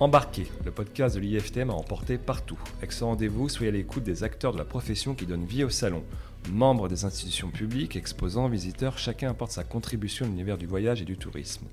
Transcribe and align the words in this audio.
Embarquez, 0.00 0.46
le 0.64 0.70
podcast 0.70 1.16
de 1.16 1.20
l'IFTM 1.20 1.70
a 1.70 1.72
emporté 1.72 2.18
partout. 2.18 2.58
Avec 2.78 2.92
ce 2.92 3.02
rendez-vous, 3.02 3.48
soyez 3.48 3.70
à 3.70 3.72
l'écoute 3.72 4.04
des 4.04 4.22
acteurs 4.22 4.52
de 4.52 4.58
la 4.58 4.64
profession 4.64 5.16
qui 5.16 5.26
donnent 5.26 5.44
vie 5.44 5.64
au 5.64 5.70
salon. 5.70 6.04
Membres 6.52 6.86
des 6.86 7.04
institutions 7.04 7.50
publiques, 7.50 7.96
exposants, 7.96 8.48
visiteurs, 8.48 8.96
chacun 8.96 9.30
apporte 9.30 9.50
sa 9.50 9.64
contribution 9.64 10.24
à 10.24 10.28
l'univers 10.28 10.56
du 10.56 10.66
voyage 10.66 11.02
et 11.02 11.04
du 11.04 11.16
tourisme. 11.16 11.66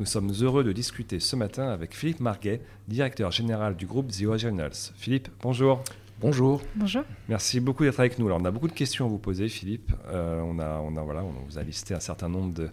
Nous 0.00 0.04
sommes 0.04 0.32
heureux 0.40 0.64
de 0.64 0.72
discuter 0.72 1.20
ce 1.20 1.36
matin 1.36 1.68
avec 1.68 1.94
Philippe 1.94 2.18
Marguet, 2.18 2.60
directeur 2.88 3.30
général 3.30 3.76
du 3.76 3.86
groupe 3.86 4.10
The 4.10 4.24
Originals. 4.24 4.90
Philippe, 4.96 5.28
bonjour. 5.40 5.84
Bonjour. 6.20 6.60
Bonjour. 6.74 7.04
Merci 7.28 7.60
beaucoup 7.60 7.84
d'être 7.84 8.00
avec 8.00 8.18
nous. 8.18 8.26
Alors, 8.26 8.40
on 8.42 8.44
a 8.46 8.50
beaucoup 8.50 8.68
de 8.68 8.72
questions 8.72 9.06
à 9.06 9.08
vous 9.08 9.18
poser, 9.18 9.48
Philippe. 9.48 9.92
Euh, 10.08 10.40
on, 10.40 10.58
a, 10.58 10.80
on, 10.80 10.96
a, 10.96 11.02
voilà, 11.02 11.22
on 11.22 11.32
vous 11.48 11.56
a 11.56 11.62
listé 11.62 11.94
un 11.94 12.00
certain 12.00 12.28
nombre 12.28 12.52
de, 12.52 12.68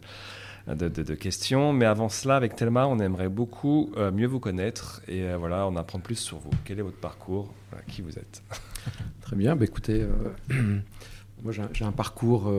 de, 0.76 1.16
questions. 1.16 1.74
Mais 1.74 1.86
avant 1.86 2.10
cela, 2.10 2.36
avec 2.36 2.56
Thelma, 2.56 2.88
on 2.88 3.00
aimerait 3.00 3.30
beaucoup 3.30 3.92
euh, 3.98 4.12
mieux 4.12 4.28
vous 4.28 4.40
connaître 4.40 5.02
et 5.08 5.24
euh, 5.24 5.38
voilà, 5.38 5.66
en 5.68 5.76
apprendre 5.76 6.04
plus 6.04 6.16
sur 6.16 6.38
vous. 6.38 6.52
Quel 6.66 6.80
est 6.80 6.84
votre 6.84 6.98
parcours? 6.98 7.54
Qui 7.88 8.02
vous 8.02 8.18
êtes? 8.18 8.44
Très 9.22 9.36
bien. 9.36 9.56
Bah, 9.56 9.66
écoutez, 9.66 10.06
moi 11.44 11.52
j'ai 11.52 11.86
un, 11.86 11.92
parcours 11.92 12.52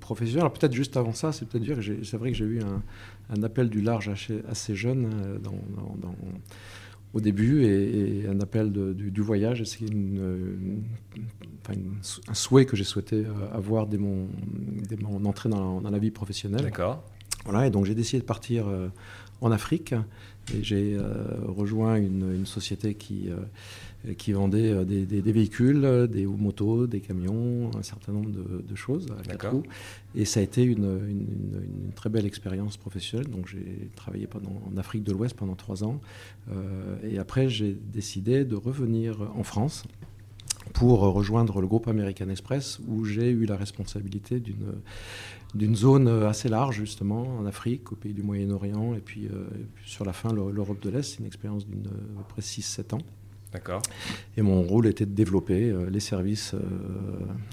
professionnel. 0.00 0.40
Alors 0.40 0.52
peut-être 0.52 0.72
juste 0.72 0.96
avant 0.96 1.12
ça, 1.12 1.32
c'est 1.32 1.46
peut-être 1.48 1.64
dire 1.64 1.78
c'est 2.04 2.16
vrai 2.16 2.32
que 2.32 2.36
j'ai 2.36 2.44
eu 2.44 2.60
un, 2.60 3.42
appel 3.42 3.68
du 3.68 3.80
large 3.80 4.08
assez, 4.08 4.74
jeune 4.74 5.38
dans 5.42 6.14
au 7.16 7.20
début 7.20 7.64
et, 7.64 8.24
et 8.24 8.28
un 8.28 8.40
appel 8.40 8.70
de, 8.70 8.92
du, 8.92 9.10
du, 9.10 9.20
voyage. 9.22 9.64
C'est 9.64 9.86
une, 9.86 10.82
une, 11.16 11.28
enfin 11.62 11.72
une, 11.72 11.94
un 12.28 12.34
souhait 12.34 12.66
que 12.66 12.76
j'ai 12.76 12.84
souhaité 12.84 13.24
avoir 13.52 13.86
dès 13.86 13.96
mon, 13.96 14.28
dès 14.88 14.96
mon 14.96 15.24
entrée 15.24 15.48
dans 15.48 15.76
la, 15.76 15.80
dans 15.80 15.90
la 15.90 15.98
vie 15.98 16.10
professionnelle. 16.10 16.62
D'accord. 16.62 17.02
Voilà, 17.46 17.66
et 17.66 17.70
donc 17.70 17.86
j'ai 17.86 17.94
décidé 17.94 18.20
de 18.20 18.26
partir 18.26 18.66
euh, 18.66 18.88
en 19.40 19.50
Afrique 19.52 19.94
et 20.52 20.62
j'ai 20.62 20.94
euh, 20.94 21.04
rejoint 21.46 21.94
une, 21.96 22.44
société 22.44 22.94
qui, 22.94 23.30
euh, 23.30 23.36
qui 24.14 24.32
vendait 24.32 24.70
euh, 24.70 24.84
des, 24.84 25.06
des, 25.06 25.22
des, 25.22 25.32
véhicules, 25.32 26.06
des 26.10 26.26
motos, 26.26 26.86
des 26.86 27.00
camions, 27.00 27.70
un 27.76 27.82
certain 27.82 28.12
nombre 28.12 28.30
de, 28.30 28.62
de 28.62 28.74
choses 28.74 29.06
à 29.18 29.22
quatre 29.22 29.50
roues. 29.50 29.62
Et 30.14 30.24
ça 30.24 30.40
a 30.40 30.42
été 30.42 30.62
une, 30.62 30.84
une 31.08 31.92
très 31.94 32.10
belle 32.10 32.26
expérience 32.26 32.76
professionnelle. 32.76 33.28
Donc 33.28 33.48
j'ai 33.48 33.90
travaillé 33.96 34.26
pendant, 34.26 34.62
en 34.70 34.76
Afrique 34.76 35.02
de 35.02 35.12
l'Ouest 35.12 35.34
pendant 35.36 35.54
trois 35.54 35.84
ans. 35.84 36.00
Euh, 36.50 36.96
et 37.02 37.18
après, 37.18 37.48
j'ai 37.48 37.76
décidé 37.92 38.44
de 38.44 38.56
revenir 38.56 39.30
en 39.34 39.42
France 39.42 39.84
pour 40.72 41.00
rejoindre 41.00 41.60
le 41.60 41.66
groupe 41.66 41.88
American 41.88 42.28
Express 42.28 42.80
où 42.88 43.04
j'ai 43.04 43.30
eu 43.30 43.46
la 43.46 43.56
responsabilité 43.56 44.40
d'une 44.40 44.74
d'une 45.54 45.74
zone 45.74 46.08
assez 46.08 46.48
large 46.48 46.76
justement 46.76 47.38
en 47.38 47.46
Afrique, 47.46 47.92
au 47.92 47.96
pays 47.96 48.12
du 48.12 48.22
Moyen-Orient 48.22 48.94
et 48.94 49.00
puis, 49.00 49.26
euh, 49.26 49.46
et 49.54 49.64
puis 49.74 49.88
sur 49.90 50.04
la 50.04 50.12
fin 50.12 50.32
l'Europe 50.32 50.80
de 50.82 50.90
l'Est. 50.90 51.02
C'est 51.02 51.20
une 51.20 51.26
expérience 51.26 51.66
d'une 51.66 51.86
à 51.86 52.22
peu 52.22 52.34
près 52.34 52.42
6-7 52.42 52.94
ans. 52.94 53.00
D'accord. 53.56 53.80
Et 54.36 54.42
mon 54.42 54.60
rôle 54.62 54.86
était 54.86 55.06
de 55.06 55.14
développer 55.14 55.70
euh, 55.70 55.88
les 55.88 56.00
services 56.00 56.52
euh, 56.52 56.58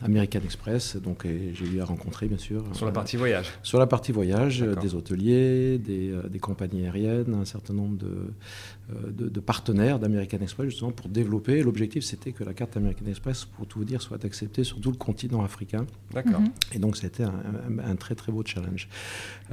American 0.04 0.42
Express. 0.44 0.98
Donc 0.98 1.26
j'ai 1.26 1.66
eu 1.66 1.80
à 1.80 1.86
rencontrer, 1.86 2.28
bien 2.28 2.38
sûr. 2.38 2.62
Sur 2.74 2.86
la 2.86 2.92
partie 2.92 3.16
voyage 3.16 3.48
Sur 3.64 3.80
la 3.80 3.88
partie 3.88 4.12
voyage, 4.12 4.60
des 4.82 4.96
hôteliers, 4.96 5.78
des, 5.78 6.12
euh, 6.12 6.28
des, 6.28 6.40
compagnies 6.40 6.84
aériennes, 6.84 7.34
un 7.36 7.46
certain 7.46 7.74
nombre 7.74 7.98
de, 7.98 8.08
euh, 8.08 9.12
de, 9.12 9.30
de 9.30 9.40
partenaires 9.40 9.98
d'American 9.98 10.40
Express, 10.42 10.70
justement, 10.72 10.92
pour 10.92 11.08
développer. 11.08 11.64
L'objectif, 11.64 12.04
c'était 12.04 12.34
que 12.34 12.44
la 12.44 12.54
carte 12.54 12.76
American 12.76 13.06
Express, 13.08 13.46
pour 13.46 13.66
tout 13.66 13.80
vous 13.80 13.86
dire, 13.86 14.02
soit 14.02 14.26
acceptée 14.26 14.66
sur 14.66 14.82
tout 14.82 14.92
le 14.92 14.98
continent 14.98 15.42
africain. 15.42 15.86
D'accord. 16.14 16.42
Mm 16.42 16.46
-hmm. 16.46 16.76
Et 16.76 16.80
donc, 16.80 16.98
c'était 16.98 17.24
un, 17.24 17.40
un, 17.68 17.92
un, 17.92 17.96
très, 17.96 18.16
très 18.16 18.32
beau 18.34 18.44
challenge. 18.46 18.90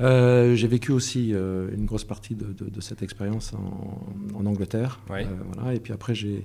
Euh, 0.00 0.56
j'ai 0.56 0.68
vécu 0.68 0.90
aussi 0.92 1.22
une 1.78 1.86
grosse 1.86 2.04
partie 2.14 2.34
de, 2.34 2.48
de, 2.60 2.66
de 2.76 2.80
cette 2.80 3.02
expérience 3.02 3.46
en, 3.54 4.38
en, 4.38 4.44
Angleterre. 4.46 4.92
Oui. 5.10 5.20
voilà. 5.52 5.74
Et 5.76 5.80
puis 5.80 5.92
après, 5.92 6.14
j'ai 6.14 6.39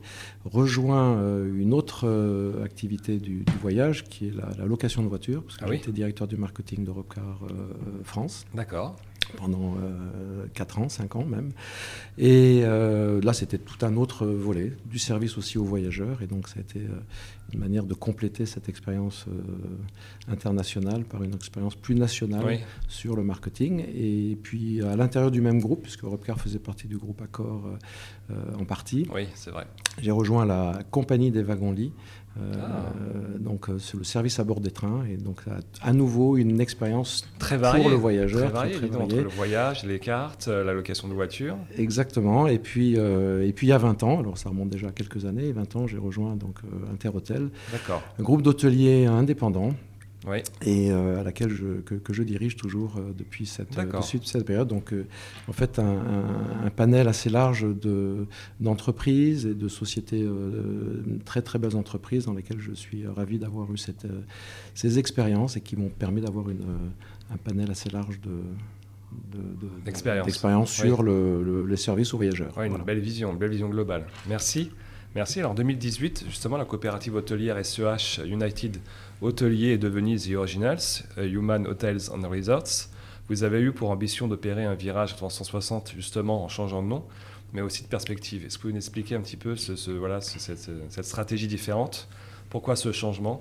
rejoint 0.45 1.17
euh, 1.17 1.59
une 1.59 1.73
autre 1.73 2.07
euh, 2.07 2.63
activité 2.63 3.19
du, 3.19 3.43
du, 3.43 3.53
voyage 3.61 4.03
qui 4.05 4.27
est 4.27 4.35
la, 4.35 4.49
la, 4.57 4.65
location 4.65 5.03
de 5.03 5.07
voitures, 5.07 5.43
parce 5.43 5.57
que 5.57 5.65
ah 5.65 5.71
j'étais 5.71 5.87
oui 5.87 5.93
directeur 5.93 6.27
du 6.27 6.37
marketing 6.37 6.85
d'Europecar 6.85 7.41
euh, 7.49 7.73
France. 8.03 8.45
D'accord 8.53 8.95
pendant 9.35 9.75
euh, 9.75 10.45
4 10.53 10.79
ans, 10.79 10.89
5 10.89 11.15
ans 11.15 11.25
même. 11.25 11.51
Et 12.17 12.61
euh, 12.63 13.21
là, 13.21 13.33
c'était 13.33 13.57
tout 13.57 13.85
un 13.85 13.95
autre 13.97 14.25
volet, 14.25 14.73
du 14.85 14.99
service 14.99 15.37
aussi 15.37 15.57
aux 15.57 15.63
voyageurs. 15.63 16.21
Et 16.21 16.27
donc, 16.27 16.47
ça 16.47 16.55
a 16.57 16.61
été 16.61 16.79
euh, 16.79 16.95
une 17.53 17.59
manière 17.59 17.83
de 17.83 17.93
compléter 17.93 18.45
cette 18.45 18.69
expérience 18.69 19.25
euh, 19.27 20.31
internationale 20.31 21.03
par 21.03 21.23
une 21.23 21.33
expérience 21.33 21.75
plus 21.75 21.95
nationale 21.95 22.45
oui. 22.45 22.59
sur 22.87 23.15
le 23.15 23.23
marketing. 23.23 23.85
Et 23.93 24.37
puis, 24.41 24.81
à 24.81 24.95
l'intérieur 24.95 25.31
du 25.31 25.41
même 25.41 25.59
groupe, 25.59 25.83
puisque 25.83 26.03
Europcar 26.03 26.39
faisait 26.39 26.59
partie 26.59 26.87
du 26.87 26.97
groupe 26.97 27.21
Accor 27.21 27.77
euh, 28.31 28.33
en 28.59 28.65
partie, 28.65 29.07
oui, 29.13 29.27
c'est 29.35 29.51
vrai. 29.51 29.67
j'ai 30.01 30.09
rejoint 30.09 30.45
la 30.45 30.79
compagnie 30.89 31.29
des 31.29 31.43
wagons-lits 31.43 31.91
euh, 31.93 32.24
ah. 32.37 32.91
donc 33.39 33.69
euh, 33.69 33.79
c'est 33.79 33.97
le 33.97 34.03
service 34.03 34.39
à 34.39 34.43
bord 34.43 34.59
des 34.59 34.71
trains 34.71 35.05
et 35.09 35.17
donc 35.17 35.41
à, 35.47 35.87
à 35.87 35.93
nouveau 35.93 36.37
une 36.37 36.59
expérience 36.59 37.25
très 37.39 37.57
variée 37.57 37.81
pour 37.81 37.89
le 37.89 37.95
voyageur 37.95 38.43
très 38.43 38.51
variée, 38.51 38.73
très, 38.73 38.87
très 38.87 38.97
variée. 38.97 39.13
entre 39.13 39.23
le 39.23 39.29
voyage 39.29 39.85
les 39.85 39.99
cartes 39.99 40.47
euh, 40.47 40.63
la 40.63 40.73
location 40.73 41.07
de 41.07 41.13
voiture 41.13 41.57
exactement 41.77 42.47
et 42.47 42.59
puis 42.59 42.95
et 42.95 43.53
puis 43.55 43.67
il 43.67 43.69
y 43.69 43.73
a 43.73 43.77
20 43.77 44.03
ans 44.03 44.19
alors 44.19 44.37
ça 44.37 44.49
remonte 44.49 44.69
déjà 44.69 44.87
à 44.87 44.91
quelques 44.91 45.25
années 45.25 45.51
20 45.51 45.75
ans 45.75 45.87
j'ai 45.87 45.97
rejoint 45.97 46.35
donc 46.35 46.59
Interhotel 46.93 47.49
un 48.19 48.23
groupe 48.23 48.41
d'hôteliers 48.41 49.05
indépendants 49.05 49.71
oui. 50.27 50.39
et 50.61 50.91
euh, 50.91 51.19
à 51.19 51.23
laquelle 51.23 51.49
je, 51.49 51.81
que, 51.81 51.95
que, 51.95 52.13
je 52.13 52.23
dirige 52.23 52.55
toujours 52.55 52.97
euh, 52.97 53.13
depuis, 53.17 53.45
cette, 53.45 53.77
euh, 53.77 53.85
depuis 53.85 54.27
cette 54.27 54.45
période. 54.45 54.67
Donc, 54.67 54.93
en 55.47 55.53
fait, 55.53 55.79
un, 55.79 55.83
un, 55.83 56.65
un, 56.65 56.69
panel 56.69 57.07
assez 57.07 57.29
large 57.29 57.65
d'entreprises 58.59 59.45
de, 59.45 59.51
et 59.51 59.53
de 59.53 59.67
sociétés, 59.67 60.27
très 61.25 61.41
très 61.41 61.59
belles 61.59 61.75
entreprises 61.75 62.25
dans 62.25 62.33
lesquelles 62.33 62.59
je 62.59 62.73
suis 62.73 63.07
ravi 63.07 63.39
d'avoir 63.39 63.71
eu 63.71 63.77
cette, 63.77 64.07
ces 64.73 64.99
expériences 64.99 65.57
et 65.57 65.61
qui 65.61 65.75
m'ont 65.75 65.89
permis 65.89 66.21
d'avoir 66.21 66.45
un 66.47 67.37
panel 67.37 67.71
assez 67.71 67.89
large 67.89 68.19
de, 68.21 68.31
d'expérience 69.85 70.71
sur 70.71 70.99
oui. 70.99 71.05
le, 71.05 71.43
le, 71.43 71.65
les 71.65 71.77
services 71.77 72.13
aux 72.13 72.17
voyageurs. 72.17 72.57
Ouais, 72.57 72.65
une 72.65 72.71
voilà. 72.71 72.83
belle 72.83 72.99
vision, 72.99 73.31
une 73.31 73.37
belle 73.37 73.51
vision 73.51 73.69
globale. 73.69 74.05
Merci. 74.27 74.71
Merci. 75.15 75.39
Alors, 75.39 75.51
en 75.51 75.55
2018, 75.55 76.25
justement, 76.27 76.57
la 76.57 76.65
coopérative 76.65 77.15
hôtelière 77.15 77.63
SEH 77.65 78.25
United 78.25 78.77
Hôtelier 79.21 79.69
est 79.69 79.77
devenu 79.77 80.17
The 80.17 80.31
Originals, 80.35 81.03
Human 81.17 81.67
Hotels 81.67 82.09
and 82.11 82.27
Resorts. 82.29 82.89
Vous 83.27 83.43
avez 83.43 83.59
eu 83.59 83.71
pour 83.71 83.89
ambition 83.89 84.27
d'opérer 84.27 84.65
un 84.65 84.75
virage 84.75 85.15
360 85.15 85.93
justement 85.95 86.43
en 86.43 86.47
changeant 86.47 86.83
de 86.83 86.87
nom, 86.87 87.03
mais 87.53 87.61
aussi 87.61 87.83
de 87.83 87.87
perspective. 87.87 88.45
Est-ce 88.45 88.57
que 88.57 88.63
vous 88.63 88.71
nous 88.71 88.77
expliquer 88.77 89.15
un 89.15 89.21
petit 89.21 89.37
peu 89.37 89.55
ce, 89.55 89.75
ce, 89.75 89.89
voilà, 89.91 90.21
ce, 90.21 90.37
cette, 90.37 90.69
cette, 90.89 91.05
stratégie 91.05 91.47
différente? 91.47 92.07
Pourquoi 92.49 92.75
ce 92.75 92.91
changement? 92.91 93.39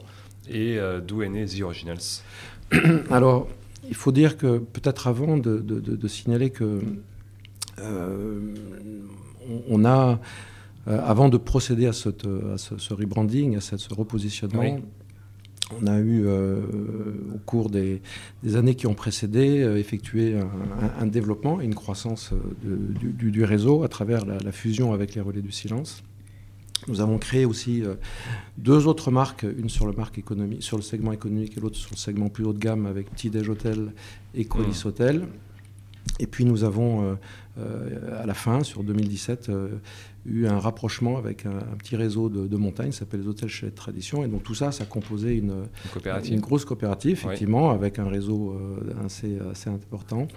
Et 0.49 0.79
euh, 0.79 1.01
d'où 1.01 1.23
est 1.23 1.29
né 1.29 1.45
The 1.45 1.61
Originals? 1.63 2.23
Alors, 3.11 3.49
il 3.87 3.95
faut 3.95 4.13
dire 4.13 4.39
que 4.39 4.59
peut-être 4.59 5.07
avant 5.07 5.37
de, 5.37 5.59
de, 5.59 5.81
de, 5.81 5.97
de, 5.97 6.09
signaler 6.09 6.49
que 6.49 6.81
euh, 7.81 8.55
on, 9.69 9.85
a, 9.85 10.19
euh, 10.89 11.01
avant 11.05 11.29
de 11.29 11.37
procéder 11.37 11.87
à, 11.87 11.93
cette, 11.93 12.27
à 12.27 12.57
ce, 12.57 12.79
ce, 12.79 12.95
rebranding, 12.95 13.57
à 13.57 13.61
cette, 13.61 13.81
ce 13.81 13.93
repositionnement, 13.93 14.77
oui 14.77 14.83
on 15.73 15.87
a 15.87 15.99
eu, 15.99 16.25
euh, 16.27 16.61
au 17.35 17.39
cours 17.47 17.71
des, 17.71 18.03
des, 18.43 18.57
années 18.57 18.75
qui 18.75 18.87
ont 18.87 18.95
précédé, 18.95 19.63
euh, 19.63 19.79
effectué 19.79 20.37
un, 21.01 21.07
développement 21.07 21.61
et 21.61 21.65
une 21.65 21.75
croissance 21.75 22.33
euh, 22.33 22.39
de, 23.01 23.09
du, 23.09 23.31
du, 23.31 23.45
réseau 23.45 23.83
à 23.83 23.89
travers 23.89 24.27
la, 24.27 24.39
la, 24.39 24.53
fusion 24.53 24.93
avec 24.93 25.15
les 25.15 25.21
relais 25.21 25.43
du 25.43 25.53
silence. 25.53 26.03
Nous 26.87 27.01
avons 27.01 27.19
créé 27.19 27.45
aussi 27.47 27.83
euh, 27.83 27.95
deux 28.59 28.87
autres 28.87 29.11
marques, 29.11 29.45
une 29.45 29.71
sur 29.71 29.87
le, 29.87 29.93
marque 29.93 30.19
économie, 30.19 30.61
sur 30.61 30.77
le 30.77 30.83
segment 30.83 31.13
économique 31.13 31.57
et 31.57 31.61
l'autre 31.61 31.77
sur 31.77 31.91
le 31.93 31.97
segment 31.97 32.29
plus 32.29 32.45
haut 32.45 32.53
de 32.53 32.59
gamme 32.59 32.87
avec 32.87 33.11
Petit 33.11 33.31
Déj 33.31 33.49
Hôtel 33.49 33.93
et 34.35 34.45
Colis 34.45 34.83
mmh. 34.85 34.89
Et 36.21 36.27
puis 36.27 36.45
nous 36.45 36.65
avons, 36.65 37.03
euh, 37.03 37.15
euh, 37.59 38.23
à 38.23 38.27
la 38.27 38.35
fin, 38.35 38.63
sur 38.63 38.85
2017, 38.85 39.49
euh, 39.49 39.69
eu 40.27 40.47
un 40.47 40.59
rapprochement 40.59 41.19
avec 41.19 41.45
un, 41.45 41.57
un 41.57 41.77
petit 41.77 41.97
réseau 41.97 42.29
de, 42.29 42.47
de 42.47 42.57
montagnes 42.57 42.91
qui 42.91 42.97
s'appelle 42.97 43.21
les 43.21 43.27
Hôtels 43.27 43.49
chez 43.49 43.71
Tradition. 43.71 44.25
Et 44.25 44.29
donc 44.29 44.43
tout 44.43 44.55
ça, 44.55 44.71
ça 44.71 44.85
composait 44.85 45.37
une, 45.37 45.65
une, 46.05 46.35
une 46.35 46.41
grosse 46.41 46.65
coopérative, 46.65 47.13
effectivement, 47.13 47.71
oui. 47.71 47.75
avec 47.75 47.99
un 47.99 48.09
réseau 48.09 48.57
assez, 49.05 49.39
assez 49.51 49.71
important. 49.71 50.29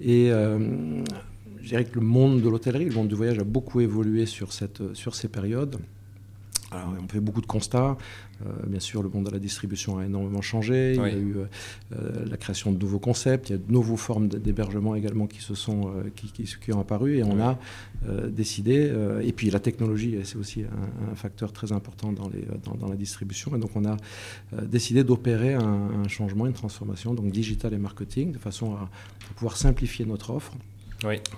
Et 0.00 0.30
je 0.30 1.68
dirais 1.68 1.84
que 1.84 1.94
le 1.94 2.04
monde 2.04 2.42
de 2.42 2.48
l'hôtellerie, 2.48 2.84
le 2.84 2.94
monde 2.94 3.08
du 3.08 3.14
voyage 3.14 3.38
a 3.38 3.44
beaucoup 3.44 3.80
évolué 3.80 4.26
sur, 4.26 4.52
cette, 4.52 4.94
sur 4.94 5.14
ces 5.14 5.28
périodes. 5.28 5.78
Alors, 6.74 6.94
on 7.02 7.08
fait 7.08 7.20
beaucoup 7.20 7.40
de 7.40 7.46
constats. 7.46 7.96
Euh, 8.44 8.50
bien 8.66 8.80
sûr, 8.80 9.02
le 9.02 9.08
monde 9.08 9.26
de 9.26 9.30
la 9.30 9.38
distribution 9.38 9.98
a 9.98 10.04
énormément 10.04 10.42
changé. 10.42 10.96
Oui. 10.98 11.08
Il 11.12 11.14
y 11.14 11.16
a 11.16 11.22
eu 11.22 11.36
euh, 11.36 12.24
la 12.26 12.36
création 12.36 12.72
de 12.72 12.78
nouveaux 12.78 12.98
concepts. 12.98 13.50
Il 13.50 13.52
y 13.52 13.54
a 13.56 13.58
de 13.58 13.72
nouvelles 13.72 13.96
formes 13.96 14.28
d'hébergement 14.28 14.94
également 14.94 15.26
qui 15.26 15.40
se 15.40 15.54
sont 15.54 15.88
euh, 15.88 16.10
qui, 16.14 16.32
qui, 16.32 16.44
qui, 16.44 16.72
ont 16.72 16.80
apparu. 16.80 17.18
Et 17.18 17.22
on 17.22 17.40
a 17.40 17.58
euh, 18.08 18.28
décidé. 18.28 18.88
Euh, 18.90 19.20
et 19.20 19.32
puis 19.32 19.50
la 19.50 19.60
technologie, 19.60 20.18
c'est 20.24 20.36
aussi 20.36 20.62
un, 20.62 21.12
un, 21.12 21.14
facteur 21.14 21.52
très 21.52 21.72
important 21.72 22.12
dans, 22.12 22.28
les, 22.28 22.44
dans, 22.64 22.74
dans, 22.74 22.88
la 22.88 22.96
distribution. 22.96 23.54
Et 23.56 23.58
donc 23.58 23.70
on 23.74 23.84
a 23.84 23.96
décidé 24.62 25.04
d'opérer 25.04 25.54
un, 25.54 25.90
un, 26.04 26.08
changement, 26.08 26.46
une 26.46 26.52
transformation, 26.52 27.14
donc 27.14 27.30
digital 27.30 27.72
et 27.72 27.78
marketing, 27.78 28.32
de 28.32 28.38
façon 28.38 28.74
à, 28.74 28.80
à 28.80 29.34
pouvoir 29.36 29.56
simplifier 29.56 30.04
notre 30.04 30.30
offre 30.30 30.52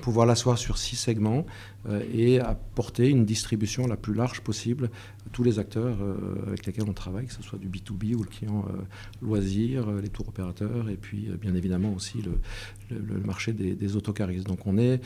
pouvoir 0.00 0.26
l'asseoir 0.26 0.58
sur 0.58 0.78
six 0.78 0.96
segments 0.96 1.46
euh, 1.88 2.00
et 2.12 2.40
apporter 2.40 3.08
une 3.08 3.24
distribution 3.24 3.86
la 3.86 3.96
plus 3.96 4.14
large 4.14 4.40
possible 4.40 4.90
à 5.26 5.30
tous 5.30 5.42
les 5.42 5.58
acteurs 5.58 5.98
euh, 6.00 6.16
avec 6.46 6.66
lesquels 6.66 6.88
on 6.88 6.92
travaille, 6.92 7.26
que 7.26 7.32
ce 7.32 7.42
soit 7.42 7.58
du 7.58 7.68
B2B 7.68 8.14
ou 8.14 8.22
le 8.22 8.28
client 8.28 8.64
euh, 8.68 8.82
loisir, 9.22 9.90
les 9.92 10.08
tours 10.08 10.28
opérateurs 10.28 10.88
et 10.90 10.96
puis 10.96 11.28
bien 11.40 11.54
évidemment 11.54 11.92
aussi 11.92 12.22
le, 12.22 13.18
marché 13.24 13.52
des, 13.52 13.96
autocaristes. 13.96 14.46
Donc 14.46 14.66
on 14.66 14.78
est 14.78 15.00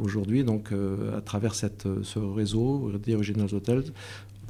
aujourd'hui 0.00 0.44
donc 0.44 0.72
à 1.16 1.20
travers 1.20 1.54
cette, 1.54 1.86
ce 2.02 2.18
réseau 2.18 2.92
des 3.02 3.14
Original 3.14 3.48
Hotels 3.52 3.84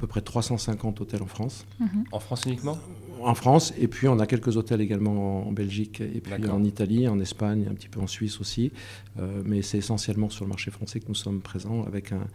peu 0.03 0.07
près 0.07 0.19
350 0.19 0.99
hôtels 0.99 1.23
en 1.23 1.27
France. 1.27 1.65
En 2.11 2.19
France 2.19 2.43
uniquement? 2.45 2.77
En 3.21 3.35
France, 3.35 3.73
et 3.77 3.87
puis 3.87 4.09
on 4.09 4.19
a 4.19 4.25
quelques 4.25 4.57
hôtels 4.57 4.81
également 4.81 5.47
en 5.47 5.51
Belgique, 5.53 6.01
et 6.01 6.19
puis 6.19 6.49
en 6.49 6.61
Italie, 6.65 7.07
en 7.07 7.21
Espagne, 7.21 7.67
un 7.71 7.73
petit 7.73 7.87
peu 7.87 8.01
en 8.01 8.07
Suisse 8.07 8.41
aussi. 8.41 8.73
Euh, 9.17 9.41
mais 9.45 9.61
c'est 9.61 9.77
essentiellement 9.77 10.29
sur 10.29 10.43
le 10.43 10.49
marché 10.49 10.71
français 10.71 10.99
que 10.99 11.07
nous 11.07 11.15
sommes 11.15 11.39
présents, 11.39 11.85
avec 11.85 12.11
un, 12.11 12.27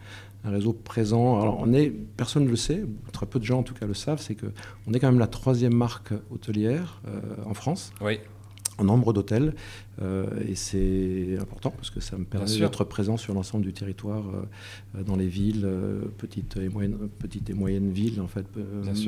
réseau 0.43 0.73
présent. 0.73 1.39
Alors 1.39 1.59
on 1.59 1.71
est, 1.73 1.91
personne 1.91 2.45
ne 2.45 2.49
le 2.49 2.55
sait, 2.55 2.85
très 3.11 3.27
peu 3.27 3.37
de 3.37 3.45
gens 3.45 3.59
en 3.59 3.63
tout 3.63 3.75
cas 3.75 3.85
le 3.85 3.93
savent, 3.93 4.19
c'est 4.19 4.33
qu'on 4.33 4.93
est 4.93 4.99
quand 4.99 5.11
même 5.11 5.19
la 5.19 5.27
troisième 5.27 5.75
marque 5.75 6.11
hôtelière 6.31 7.03
euh, 7.07 7.19
en 7.45 7.53
France. 7.53 7.93
Oui 8.01 8.17
en 8.79 8.83
nombre 8.85 9.13
d'hôtels. 9.13 9.53
Euh, 10.01 10.27
et 10.47 10.55
c'est 10.55 11.37
important 11.39 11.71
parce 11.71 11.89
que 11.89 11.99
ça 11.99 12.17
me 12.17 12.23
permet 12.23 12.57
d'être 12.57 12.83
présent 12.83 13.17
sur 13.17 13.33
l'ensemble 13.33 13.65
du 13.65 13.73
territoire, 13.73 14.23
euh, 14.29 15.03
dans 15.03 15.15
les 15.15 15.27
villes, 15.27 15.63
euh, 15.65 16.01
petites, 16.17 16.57
et 16.57 16.69
moyennes, 16.69 17.09
petites 17.19 17.49
et 17.49 17.53
moyennes 17.53 17.91
villes, 17.91 18.21
en 18.21 18.27
fait, 18.27 18.45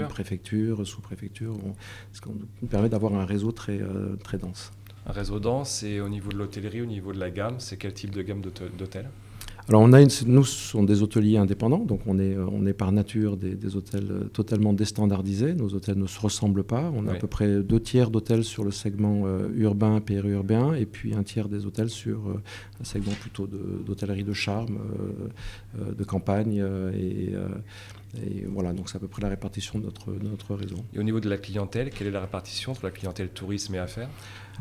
préfectures, 0.10 0.86
sous-préfectures, 0.86 1.56
ce 2.12 2.22
qui 2.22 2.30
nous 2.62 2.68
permet 2.68 2.90
d'avoir 2.90 3.14
un 3.16 3.26
réseau 3.26 3.52
très, 3.52 3.80
très 4.24 4.38
dense. 4.38 4.72
Un 5.06 5.14
réseau 5.14 5.40
dense 5.40 5.84
et 5.84 6.00
au 6.00 6.10
niveau 6.10 6.32
de 6.32 6.38
l'hôtellerie, 6.38 6.82
au 6.82 6.86
niveau 6.86 7.14
de 7.14 7.20
la 7.20 7.32
gamme, 7.32 7.56
c'est 7.60 7.78
quel 7.78 7.94
type 7.94 8.12
de 8.12 8.22
gamme 8.22 8.42
d'hôtels? 8.42 9.10
Alors 9.70 9.82
on 9.82 9.94
a 9.94 10.02
nous, 10.26 10.44
ce 10.44 10.70
sont 10.70 10.84
des 10.84 11.04
hôteliers 11.04 11.38
indépendants, 11.38 11.86
donc 11.86 12.02
on 12.08 12.20
est, 12.20 12.36
on 12.38 12.66
est 12.66 12.74
par 12.74 12.92
nature 12.92 13.38
des, 13.38 13.76
hôtels 13.76 14.08
euh, 14.10 14.24
totalement 14.26 14.74
déstandardisés. 14.74 15.54
Nos 15.54 15.74
hôtels 15.74 15.98
ne 15.98 16.08
se 16.08 16.20
ressemblent 16.20 16.64
pas. 16.64 16.92
On 16.96 17.08
a 17.08 17.14
à 17.14 17.16
peu 17.16 17.28
près 17.28 17.62
deux 17.62 17.80
tiers 17.80 18.10
d'hôtels 18.10 18.44
sur 18.44 18.64
le 18.64 18.72
segment 18.72 19.24
euh, 19.26 19.50
urbain, 19.56 20.02
périurbain, 20.02 20.74
et 20.74 20.86
puis 20.86 21.14
un 21.14 21.24
tiers 21.24 21.48
des 21.48 21.66
hôtels 21.66 21.90
sur 21.90 22.18
euh, 22.28 22.42
un 22.82 22.84
segment 22.84 23.14
plutôt 23.20 23.48
d'hôtellerie 23.48 24.24
de, 24.24 24.34
charme, 24.34 24.80
de 25.78 26.04
campagne. 26.04 26.64
et, 26.96 27.34
voilà, 28.48 28.74
donc 28.74 28.90
c'est 28.90 28.98
à 28.98 29.00
peu 29.00 29.08
près 29.08 29.22
la 29.22 29.30
répartition 29.30 29.80
de 29.80 29.86
notre, 29.86 30.12
de 30.12 30.28
notre 30.28 30.56
réseau. 30.56 30.78
Et 30.94 31.00
au 31.00 31.04
niveau 31.04 31.20
de 31.20 31.30
la 31.30 31.38
clientèle, 31.38 31.90
quelle 31.90 32.08
est 32.08 32.12
la 32.12 32.22
répartition 32.22 32.72
entre 32.72 32.86
la 32.86 32.92
clientèle 32.92 33.30
tourisme 33.30 33.76
et 33.76 33.80
affaires? 33.80 34.10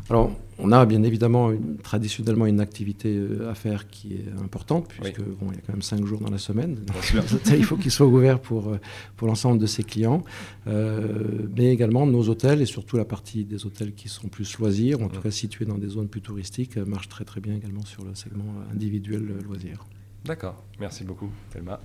Alors, 0.09 0.31
on 0.57 0.71
a 0.71 0.85
bien 0.85 1.03
évidemment 1.03 1.51
traditionnellement 1.83 2.45
une 2.45 2.59
activité 2.59 3.15
euh, 3.15 3.49
à 3.49 3.55
faire 3.55 3.87
qui 3.87 4.13
est 4.15 4.25
importante, 4.41 4.87
puisque 4.87 5.21
bon, 5.21 5.47
il 5.51 5.55
y 5.55 5.57
a 5.57 5.61
quand 5.61 5.73
même 5.73 5.81
cinq 5.81 6.05
jours 6.05 6.19
dans 6.19 6.29
la 6.29 6.37
semaine. 6.37 6.79
il 7.47 7.63
faut 7.63 7.77
qu'ils 7.77 7.91
soient 7.91 8.07
ouverts 8.07 8.39
pour, 8.39 8.69
euh, 8.69 8.79
pour 9.15 9.27
l'ensemble 9.27 9.59
de 9.59 9.65
ses 9.65 9.83
clients. 9.83 10.23
Euh, 10.67 11.47
mais 11.55 11.71
également, 11.71 12.05
nos 12.05 12.29
hôtels, 12.29 12.61
et 12.61 12.65
surtout 12.65 12.97
la 12.97 13.05
partie 13.05 13.43
des 13.43 13.65
hôtels 13.65 13.93
qui 13.93 14.09
sont 14.09 14.27
plus 14.27 14.57
loisirs, 14.57 15.01
en 15.01 15.09
tout 15.09 15.21
cas 15.21 15.31
situés 15.31 15.65
dans 15.65 15.77
des 15.77 15.89
zones 15.89 16.07
plus 16.07 16.21
touristiques, 16.21 16.77
marchent 16.77 17.09
très 17.09 17.25
très 17.25 17.41
bien 17.41 17.55
également 17.55 17.85
sur 17.85 18.03
le 18.03 18.15
segment 18.15 18.53
individuel 18.71 19.39
loisirs. 19.45 19.85
D'accord, 20.25 20.63
merci 20.79 21.03
beaucoup, 21.03 21.31
Thelma. 21.51 21.79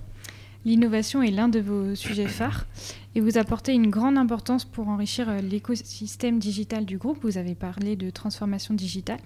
L'innovation 0.65 1.21
est 1.21 1.31
l'un 1.31 1.47
de 1.47 1.59
vos 1.59 1.95
sujets 1.95 2.27
phares 2.27 2.65
et 3.15 3.21
vous 3.21 3.37
apportez 3.37 3.73
une 3.73 3.89
grande 3.89 4.17
importance 4.17 4.65
pour 4.65 4.89
enrichir 4.89 5.29
euh, 5.29 5.39
l'écosystème 5.39 6.39
digital 6.39 6.85
du 6.85 6.97
groupe. 6.97 7.19
Vous 7.21 7.37
avez 7.37 7.55
parlé 7.55 7.95
de 7.95 8.09
transformation 8.09 8.73
digitale. 8.73 9.19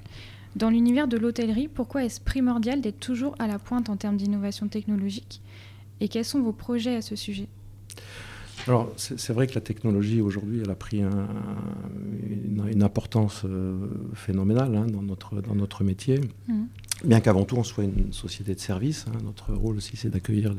Dans 0.55 0.69
l'univers 0.69 1.07
de 1.07 1.17
l'hôtellerie, 1.17 1.67
pourquoi 1.67 2.03
est-ce 2.03 2.19
primordial 2.19 2.81
d'être 2.81 2.99
toujours 2.99 3.35
à 3.39 3.47
la 3.47 3.57
pointe 3.57 3.89
en 3.89 3.95
termes 3.95 4.17
d'innovation 4.17 4.67
technologique 4.67 5.41
Et 6.01 6.09
quels 6.09 6.25
sont 6.25 6.41
vos 6.41 6.51
projets 6.51 6.95
à 6.95 7.01
ce 7.01 7.15
sujet? 7.15 7.47
Alors, 8.67 8.91
c'est 8.95 9.33
vrai 9.33 9.47
que 9.47 9.55
la 9.55 9.61
technologie 9.61 10.21
aujourd'hui, 10.21 10.61
elle 10.63 10.69
a 10.69 10.75
pris 10.75 10.99
une, 10.99 12.83
importance 12.83 13.41
euh, 13.45 13.75
phénoménale 14.13 14.75
hein, 14.75 14.85
dans, 14.87 15.01
notre, 15.01 15.41
dans 15.41 15.55
notre 15.55 15.83
métier. 15.83 16.19
Mmh. 16.47 16.63
Bien 17.03 17.19
qu'avant 17.19 17.45
tout, 17.45 17.55
on 17.57 17.63
soit 17.63 17.83
une 17.83 18.13
société 18.13 18.53
de 18.53 18.59
service, 18.59 19.07
hein, 19.07 19.17
notre 19.23 19.53
rôle 19.53 19.77
aussi, 19.77 19.97
c'est 19.97 20.09
d'accueillir 20.09 20.53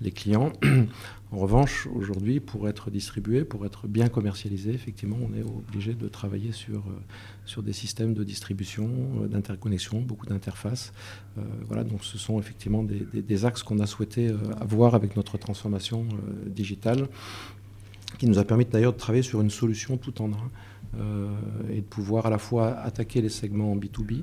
les, 0.00 0.12
clients. 0.12 0.52
en 1.32 1.36
revanche, 1.36 1.88
aujourd'hui, 1.92 2.38
pour 2.38 2.68
être 2.68 2.90
distribué, 2.90 3.44
pour 3.44 3.66
être 3.66 3.88
bien 3.88 4.08
commercialisé, 4.08 4.70
effectivement, 4.70 5.16
on 5.20 5.36
est 5.36 5.42
obligé 5.42 5.94
de 5.94 6.06
travailler 6.06 6.52
sur, 6.52 6.78
euh, 6.78 7.00
sur 7.44 7.64
des 7.64 7.72
systèmes 7.72 8.14
de 8.14 8.22
distribution, 8.22 8.88
euh, 9.20 9.26
d'interconnexion, 9.26 10.00
beaucoup 10.00 10.26
d'interfaces. 10.26 10.92
Euh, 11.38 11.42
voilà, 11.66 11.82
donc 11.82 12.04
ce 12.04 12.18
sont 12.18 12.38
effectivement 12.38 12.84
des, 12.84 13.44
axes 13.44 13.64
qu'on 13.64 13.80
a 13.80 13.86
souhaité 13.86 14.32
avoir 14.60 14.94
avec 14.94 15.16
notre 15.16 15.38
transformation 15.38 16.06
digitale, 16.46 17.08
qui 18.18 18.28
nous 18.28 18.38
a 18.38 18.44
permis 18.44 18.64
d'ailleurs 18.64 18.92
de 18.92 18.98
travailler 18.98 19.24
sur 19.24 19.40
une 19.40 19.50
solution 19.50 19.96
tout 19.96 20.22
en 20.22 20.30
un 20.32 20.50
et 21.68 21.80
de 21.80 21.86
pouvoir 21.86 22.26
à 22.26 22.30
la 22.30 22.38
fois 22.38 22.78
attaquer 22.78 23.20
les 23.20 23.28
segments 23.28 23.74
B2B, 23.74 24.22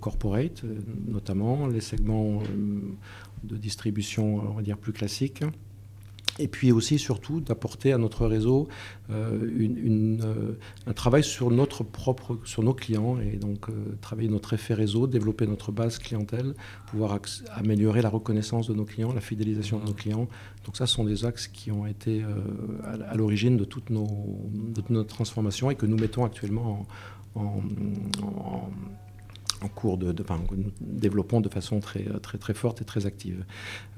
corporate, 0.00 0.64
euh, 0.64 0.80
notamment 1.06 1.66
les 1.66 1.80
segments 1.80 2.42
euh, 2.42 2.80
de 3.44 3.56
distribution, 3.56 4.36
on 4.50 4.54
va 4.54 4.62
dire, 4.62 4.78
plus 4.78 4.92
classiques. 4.92 5.44
Et 6.38 6.48
puis 6.48 6.72
aussi, 6.72 6.98
surtout, 6.98 7.42
d'apporter 7.42 7.92
à 7.92 7.98
notre 7.98 8.24
réseau 8.26 8.66
un 9.10 10.92
travail 10.94 11.22
sur, 11.22 11.50
notre 11.50 11.84
propre, 11.84 12.38
sur 12.44 12.62
nos 12.62 12.72
clients 12.72 13.18
et 13.20 13.36
donc 13.36 13.66
travailler 14.00 14.30
notre 14.30 14.54
effet 14.54 14.72
réseau, 14.72 15.06
développer 15.06 15.46
notre 15.46 15.72
base 15.72 15.98
clientèle, 15.98 16.54
pouvoir 16.86 17.18
améliorer 17.50 18.00
la 18.00 18.08
reconnaissance 18.08 18.66
de 18.66 18.72
nos 18.72 18.86
clients, 18.86 19.12
la 19.12 19.20
fidélisation 19.20 19.78
de 19.78 19.84
nos 19.84 19.92
clients. 19.92 20.26
Donc 20.64 20.78
ça, 20.78 20.86
ce 20.86 20.94
sont 20.94 21.04
des 21.04 21.26
axes 21.26 21.48
qui 21.48 21.70
ont 21.70 21.84
été 21.84 22.24
à, 22.82 23.14
l'origine 23.14 23.58
de 23.58 23.64
toutes 23.64 23.90
nos, 23.90 24.40
de 24.54 24.82
notre 24.88 25.14
transformation 25.14 25.70
et 25.70 25.74
que 25.74 25.84
nous 25.84 25.98
mettons 25.98 26.24
actuellement 26.24 26.80
en 26.80 26.86
en 27.34 27.62
cours 29.68 29.96
de, 29.96 30.12
de 30.12 30.24
nous 30.56 30.72
développons 30.80 31.40
de 31.40 31.48
façon 31.48 31.80
très, 31.80 32.04
très, 32.20 32.38
très 32.38 32.54
forte 32.54 32.82
et 32.82 32.84
très 32.84 33.06
active. 33.06 33.44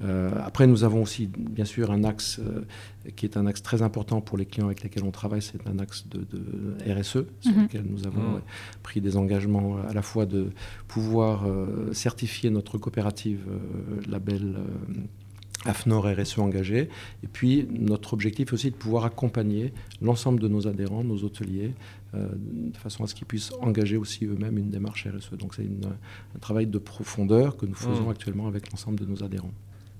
Euh, 0.03 0.31
après, 0.43 0.67
nous 0.67 0.83
avons 0.83 1.01
aussi, 1.01 1.27
bien 1.27 1.65
sûr, 1.65 1.91
un 1.91 2.03
axe 2.03 2.39
euh, 2.39 2.65
qui 3.15 3.25
est 3.25 3.37
un 3.37 3.45
axe 3.45 3.61
très 3.61 3.81
important 3.81 4.21
pour 4.21 4.37
les 4.37 4.45
clients 4.45 4.67
avec 4.67 4.83
lesquels 4.83 5.03
on 5.03 5.11
travaille, 5.11 5.41
c'est 5.41 5.65
un 5.67 5.79
axe 5.79 6.05
de, 6.07 6.25
RSE, 6.91 7.11
sur 7.11 7.51
mhm. 7.51 7.63
lequel 7.63 7.85
nous 7.89 8.07
avons 8.07 8.21
mhm. 8.21 8.41
pris 8.83 9.01
des 9.01 9.17
engagements 9.17 9.77
à 9.87 9.93
la 9.93 10.01
fois 10.01 10.25
de 10.25 10.51
pouvoir 10.87 11.45
euh, 11.45 11.91
certifier 11.93 12.49
notre 12.49 12.77
coopérative 12.77 13.41
label 14.07 14.57
AFNOR 15.65 16.05
RSE 16.05 16.39
engagé. 16.39 16.89
Et 17.23 17.27
puis, 17.27 17.67
notre 17.71 18.13
objectif 18.13 18.53
aussi 18.53 18.71
de 18.71 18.75
pouvoir 18.75 19.05
accompagner 19.05 19.73
l'ensemble 20.01 20.39
de 20.39 20.47
nos 20.47 20.67
adhérents, 20.67 21.03
nos 21.03 21.23
hôteliers, 21.23 21.73
euh, 22.13 22.27
de 22.33 22.77
façon 22.77 23.03
à 23.03 23.07
ce 23.07 23.15
qu'ils 23.15 23.27
puissent 23.27 23.51
engager 23.61 23.97
aussi 23.97 24.25
eux-mêmes 24.25 24.57
une 24.57 24.69
démarche 24.69 25.07
RSE. 25.07 25.37
Donc, 25.37 25.55
c'est 25.55 25.63
un 25.63 26.39
travail 26.39 26.67
de 26.67 26.77
profondeur 26.77 27.57
que 27.57 27.65
nous 27.65 27.75
faisons 27.75 28.07
mmh. 28.07 28.11
actuellement 28.11 28.47
avec 28.47 28.71
l'ensemble 28.71 28.99
de 28.99 29.05
nos 29.05 29.23
adhérents. 29.23 29.53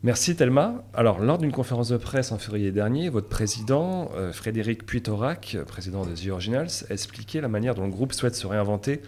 Merci 0.04 0.36
Thelma. 0.36 0.84
Alors, 0.94 1.20
lors 1.20 1.40
d'une 1.40 1.52
conférence 1.52 1.90
de 1.90 1.98
presse 1.98 2.32
en 2.32 2.38
février 2.38 2.72
dernier, 2.72 3.10
votre 3.10 3.28
président, 3.28 4.12
euh, 4.16 4.32
Frédéric 4.32 4.86
Puitorac, 4.86 5.58
président 5.66 6.06
de 6.06 6.14
The 6.14 6.28
Originals, 6.30 6.70
a 6.90 6.94
expliqué 6.94 7.42
la 7.42 7.48
manière 7.48 7.74
dont 7.74 7.86
le 7.86 7.92
groupe 7.92 8.14
souhaite 8.14 8.36
se 8.36 8.46
réinventer 8.46 9.02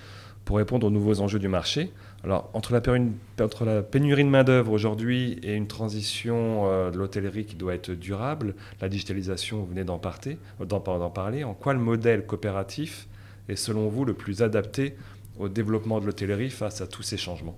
pour 0.47 0.55
répondre 0.55 0.87
aux 0.87 0.89
nouveaux 0.89 1.19
enjeux 1.19 1.39
du 1.39 1.49
marché. 1.49 1.91
Alors, 2.23 2.49
entre 2.53 2.71
la, 2.71 2.81
entre 3.43 3.65
la 3.65 3.83
pénurie 3.83 4.23
de 4.23 4.29
main-d'œuvre 4.29 4.71
aujourd'hui 4.71 5.37
et 5.43 5.53
une 5.53 5.67
transition 5.67 6.71
euh, 6.71 6.89
de 6.89 6.97
l'hôtellerie 6.97 7.43
qui 7.43 7.55
doit 7.55 7.75
être 7.75 7.91
durable, 7.91 8.55
la 8.79 8.87
digitalisation, 8.87 9.59
vous 9.59 9.65
venez 9.65 9.83
d'en 9.83 9.99
parler, 9.99 10.37
en 11.43 11.53
quoi 11.53 11.73
le 11.73 11.79
modèle 11.79 12.25
coopératif 12.25 13.09
est 13.49 13.57
selon 13.57 13.89
vous 13.89 14.05
le 14.05 14.13
plus 14.13 14.41
adapté 14.41 14.95
au 15.37 15.49
développement 15.49 15.99
de 15.99 16.05
l'hôtellerie 16.05 16.49
face 16.49 16.79
à 16.79 16.87
tous 16.87 17.03
ces 17.03 17.17
changements? 17.17 17.57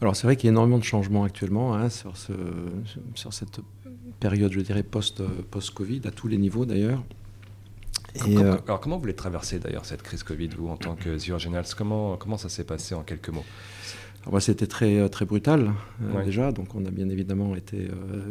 Alors 0.00 0.14
c'est 0.14 0.28
vrai 0.28 0.36
qu'il 0.36 0.46
y 0.46 0.50
a 0.50 0.52
énormément 0.52 0.78
de 0.78 0.84
changements 0.84 1.24
actuellement 1.24 1.74
hein, 1.74 1.88
sur, 1.88 2.16
ce, 2.16 2.32
sur, 3.16 3.32
cette 3.32 3.58
période, 4.20 4.52
je 4.52 4.60
dirais, 4.60 4.84
post-Covid, 4.84 6.02
à 6.04 6.12
tous 6.12 6.28
les 6.28 6.38
niveaux 6.38 6.66
d'ailleurs. 6.66 7.02
Euh, 8.28 8.58
alors, 8.66 8.80
comment 8.80 8.96
vous 8.96 9.02
voulez 9.02 9.14
traverser 9.14 9.58
d'ailleurs 9.58 9.84
cette 9.84 10.02
crise 10.02 10.22
Covid, 10.22 10.48
vous, 10.48 10.68
en 10.68 10.76
tant 10.76 10.94
que 10.94 11.16
The 11.16 11.74
comment, 11.74 12.16
comment 12.16 12.36
ça 12.36 12.48
s'est 12.48 12.64
passé 12.64 12.94
en 12.94 13.02
quelques 13.02 13.30
mots? 13.30 13.44
C'était 14.38 14.68
très, 14.68 14.98
euh, 14.98 15.08
très 15.08 15.24
brutal 15.24 15.72
euh, 16.00 16.24
déjà, 16.24 16.52
donc 16.52 16.76
on 16.76 16.86
a 16.86 16.92
bien 16.92 17.08
évidemment 17.08 17.56
été 17.56 17.88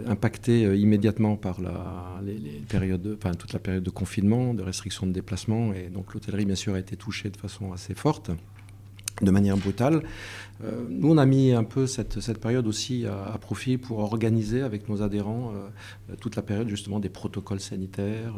impacté 0.08 0.62
immédiatement 0.78 1.36
par 1.36 1.60
la, 1.60 2.22
les, 2.24 2.62
périodes, 2.70 3.18
enfin, 3.18 3.34
toute 3.34 3.52
la 3.52 3.60
période 3.60 3.84
de 3.84 3.90
confinement, 3.90 4.54
de 4.54 4.64
restriction 4.64 5.06
de 5.06 5.12
déplacement, 5.12 5.74
et 5.74 5.90
donc 5.90 6.14
l'hôtellerie 6.14 6.46
bien 6.46 6.56
sûr 6.56 6.76
a 6.76 6.80
été 6.80 6.96
touchée 6.96 7.30
de 7.30 7.38
façon 7.38 7.74
assez 7.74 7.94
forte. 7.94 8.32
De 9.22 9.32
manière 9.32 9.58
brutale. 9.58 10.02
Euh, 10.64 10.86
nous, 10.90 11.12
on 11.12 11.18
a 11.18 11.26
mis 11.26 11.54
un 11.54 11.64
peu 11.64 11.88
cette, 11.88 12.20
cette 12.20 12.40
période 12.40 12.68
aussi 12.68 13.06
à, 13.06 13.38
profit 13.40 13.78
pour 13.78 14.00
organiser 14.00 14.62
avec 14.62 14.90
nos 14.90 15.02
adhérents 15.02 15.54
euh, 15.56 16.16
toute 16.20 16.36
la 16.36 16.42
période 16.42 16.68
justement 16.68 17.00
des 17.00 17.10
protocoles 17.10 17.60
sanitaires, 17.60 18.36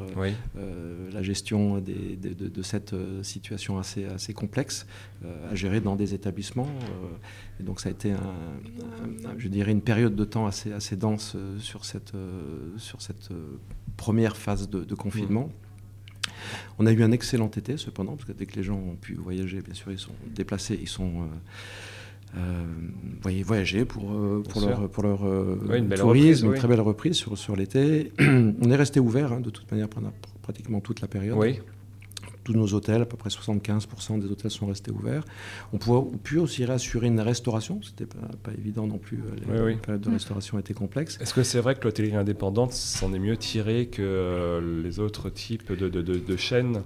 euh, 0.57 1.11
la 1.11 1.21
gestion 1.21 1.79
des, 1.79 2.15
de, 2.15 2.61
cette 2.61 2.95
situation 3.23 3.77
assez, 3.77 4.05
assez 4.05 4.33
complexe 4.33 4.85
à 5.49 5.55
gérer 5.55 5.81
dans 5.81 5.95
des 5.95 6.13
établissements. 6.13 6.67
et 7.59 7.63
donc 7.63 7.81
ça 7.81 7.89
a 7.89 7.91
été, 7.91 8.11
un, 8.11 9.37
je 9.37 9.47
dirais, 9.47 9.71
une 9.71 9.81
période 9.81 10.15
de 10.15 10.25
temps 10.25 10.47
assez, 10.47 10.71
assez 10.71 10.95
dense 10.95 11.35
sur 11.59 11.85
cette, 11.85 12.13
sur 12.77 13.01
cette 13.01 13.29
première 13.97 14.37
phase 14.37 14.69
de, 14.69 14.95
confinement. 14.95 15.47
Mmh. 15.47 15.62
On 16.79 16.85
a 16.85 16.91
eu 16.91 17.03
un 17.03 17.11
excellent 17.11 17.49
été 17.49 17.77
cependant, 17.77 18.15
parce 18.15 18.25
que 18.25 18.33
dès 18.33 18.45
que 18.45 18.55
les 18.55 18.63
gens 18.63 18.77
ont 18.77 18.95
pu 18.95 19.15
voyager, 19.15 19.61
bien 19.61 19.73
sûr, 19.73 19.91
ils 19.91 19.99
sont 19.99 20.15
déplacés, 20.35 20.77
ils 20.81 20.89
sont 20.89 21.27
euh, 22.35 22.65
voyager 23.21 23.85
pour, 23.85 24.11
euh, 24.11 24.43
pour 24.49 24.61
leur, 24.61 24.89
pour 24.89 25.03
leur 25.03 25.25
euh, 25.25 25.87
tourisme, 25.95 26.47
une 26.47 26.55
très 26.55 26.67
belle 26.67 26.81
reprise 26.81 27.15
sur, 27.15 27.37
sur 27.37 27.55
l'été. 27.55 28.11
on 28.19 28.71
est 28.71 28.75
resté 28.75 28.99
ouvert 28.99 29.33
hein, 29.33 29.39
de 29.39 29.51
toute 29.51 29.71
manière 29.71 29.87
pendant 29.87 30.13
pratiquement 30.41 30.79
toute 30.79 31.01
la 31.01 31.07
période. 31.07 31.37
Oui. 31.37 31.59
Tous 32.43 32.53
nos 32.53 32.73
hôtels, 32.73 33.01
à 33.01 33.05
peu 33.05 33.17
près 33.17 33.29
75% 33.29 34.19
des 34.19 34.27
hôtels 34.27 34.51
sont 34.51 34.67
restés 34.67 34.91
ouverts. 34.91 35.23
On 35.71 35.77
pu 35.77 36.37
aussi 36.39 36.65
réassurer 36.65 37.07
une 37.07 37.19
restauration, 37.19 37.81
c'était 37.81 38.05
pas, 38.05 38.27
pas 38.41 38.51
évident 38.51 38.87
non 38.87 38.97
plus, 38.97 39.21
les 39.37 39.75
périodes 39.75 40.01
de 40.01 40.09
restauration 40.09 40.59
étaient 40.59 40.73
complexes. 40.73 41.17
Est-ce 41.21 41.33
que 41.33 41.43
c'est 41.43 41.59
vrai 41.59 41.75
que 41.75 41.83
l'hôtellerie 41.83 42.15
indépendante 42.15 42.73
s'en 42.73 43.13
est 43.13 43.19
mieux 43.19 43.37
tirée 43.37 43.87
que 43.87 44.81
les 44.83 44.99
autres 44.99 45.29
types 45.29 45.71
de, 45.71 45.89
de, 45.89 46.01
de, 46.01 46.19
de 46.19 46.37
chaînes? 46.37 46.83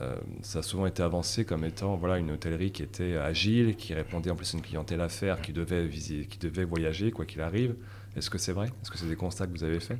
Euh, 0.00 0.16
ça 0.42 0.60
a 0.60 0.62
souvent 0.62 0.86
été 0.86 1.02
avancé 1.02 1.44
comme 1.44 1.64
étant 1.64 1.96
voilà, 1.96 2.18
une 2.18 2.30
hôtellerie 2.30 2.70
qui 2.70 2.82
était 2.82 3.16
agile, 3.16 3.74
qui 3.74 3.94
répondait 3.94 4.30
en 4.30 4.36
plus 4.36 4.54
à 4.54 4.58
une 4.58 4.62
clientèle 4.62 5.00
affaire, 5.00 5.40
qui 5.40 5.52
devait, 5.52 5.86
viser, 5.86 6.26
qui 6.26 6.38
devait 6.38 6.64
voyager 6.64 7.10
quoi 7.10 7.24
qu'il 7.24 7.40
arrive. 7.40 7.74
Est-ce 8.16 8.30
que 8.30 8.38
c'est 8.38 8.52
vrai? 8.52 8.66
Est-ce 8.82 8.90
que 8.90 8.98
c'est 8.98 9.08
des 9.08 9.16
constats 9.16 9.46
que 9.46 9.52
vous 9.52 9.64
avez 9.64 9.80
faits? 9.80 9.98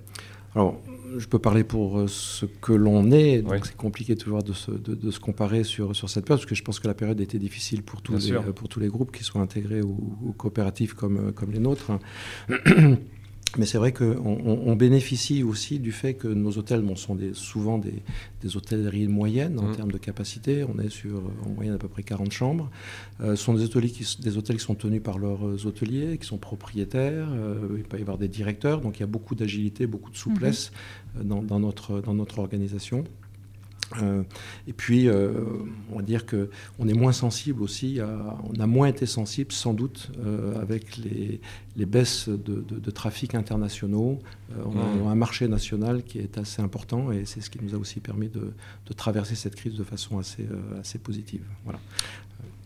Alors, 0.55 0.81
je 1.17 1.27
peux 1.27 1.39
parler 1.39 1.65
pour 1.65 1.99
euh, 1.99 2.07
ce 2.09 2.47
que 2.47 2.73
l'on 2.73 3.11
est, 3.11 3.43
donc 3.43 3.67
c'est 3.67 3.77
compliqué 3.77 4.17
toujours 4.17 4.43
de 4.43 4.53
se, 4.53 4.71
de, 4.71 5.11
se, 5.11 5.21
comparer 5.21 5.65
sur, 5.65 5.95
sur 5.95 6.09
cette 6.09 6.25
période, 6.25 6.41
parce 6.41 6.49
que 6.49 6.55
je 6.55 6.63
pense 6.63 6.81
que 6.81 6.89
la 6.89 6.95
période 6.95 7.21
était 7.21 7.39
difficile 7.39 7.83
pour 7.83 8.03
tous, 8.03 8.31
les, 8.31 8.39
pour 8.53 8.69
tous 8.69 8.81
les 8.81 8.89
groupes 8.89 9.13
qui 9.13 9.25
sont 9.25 9.41
intégrés 9.41 9.83
aux, 9.83 9.99
aux 10.27 10.33
coopératives 10.33 10.95
comme, 10.95 11.33
comme 11.33 11.53
les 11.53 11.61
nôtres. 11.61 11.93
Mais 13.57 13.67
c'est 13.67 13.79
vrai 13.79 13.93
qu'on 13.93 14.17
on, 14.17 14.77
bénéficie 14.77 15.43
aussi 15.43 15.79
du 15.79 15.93
fait 15.93 16.15
que 16.15 16.29
nos 16.29 16.59
hôtels 16.59 16.85
sont 16.97 17.15
des, 17.15 17.33
souvent 17.35 17.79
des, 17.79 18.03
des, 18.43 18.57
hôtelleries 18.57 19.09
moyennes 19.09 19.59
en 19.59 19.69
mmh. 19.69 19.77
termes 19.77 19.93
de 19.93 19.99
capacité. 19.99 20.65
On 20.65 20.79
est 20.79 20.91
sur 20.91 21.23
en 21.47 21.51
moyenne 21.51 21.75
à 21.75 21.79
peu 21.79 21.89
près 21.89 22.03
40 22.03 22.31
chambres. 22.31 22.71
Euh, 23.21 23.37
ce 23.37 23.45
sont 23.45 23.55
des, 23.55 23.65
hôtels 23.65 23.91
qui, 23.91 24.19
des 24.21 24.37
hôtels 24.37 24.57
qui 24.57 24.65
sont 24.65 24.75
tenus 24.75 25.03
par 25.03 25.19
leurs 25.19 25.67
hôteliers, 25.67 26.19
qui 26.19 26.27
sont 26.27 26.39
propriétaires. 26.39 27.29
Euh, 27.33 27.77
il 27.77 27.85
peut 27.85 27.99
y 27.99 28.03
avoir 28.03 28.19
des 28.19 28.29
directeurs. 28.29 28.81
Donc 28.81 28.99
il 28.99 29.01
y 29.01 29.05
a 29.05 29.09
beaucoup 29.09 29.35
d'agilité, 29.35 29.87
beaucoup 29.87 30.11
de 30.11 30.17
souplesse 30.17 30.71
mmh. 31.17 31.23
dans, 31.23 31.43
dans, 31.43 31.61
notre, 31.61 32.01
dans 32.01 32.15
notre 32.15 32.41
organisation. 32.41 33.05
Euh, 34.03 34.23
et 34.67 34.73
puis, 34.73 35.09
euh, 35.09 35.33
on 35.91 35.97
va 35.97 36.03
dire 36.03 36.25
qu'on 36.27 36.89
est 36.89 36.95
moins 36.95 37.13
sensible 37.13 37.63
aussi, 37.63 38.01
on 38.45 38.61
a 38.61 38.67
moins 38.67 38.89
été 38.89 39.07
sensible 39.07 39.53
sans 39.53 39.75
doute 39.75 40.11
euh, 40.19 40.61
avec 40.61 40.97
les, 40.99 41.41
les 41.77 41.87
baisses 41.87 42.29
de, 42.29 42.61
de, 42.61 42.91
trafic 42.91 43.35
internationaux. 43.35 44.19
on 44.65 45.07
a 45.07 45.11
un 45.11 45.15
marché 45.15 45.49
national 45.49 46.03
qui 46.03 46.19
est 46.19 46.39
assez 46.39 46.63
important 46.63 47.13
et 47.13 47.25
c'est 47.25 47.41
ce 47.41 47.51
qui 47.51 47.59
nous 47.63 47.75
a 47.75 47.79
aussi 47.79 48.01
permis 48.01 48.29
de, 48.29 48.53
de 48.87 48.93
traverser 48.93 49.35
cette 49.35 49.55
crise 49.55 49.75
de 49.75 49.85
façon 49.85 50.19
assez, 50.19 50.47
assez 50.81 50.99
positive. 50.99 51.43
Voilà. 51.65 51.79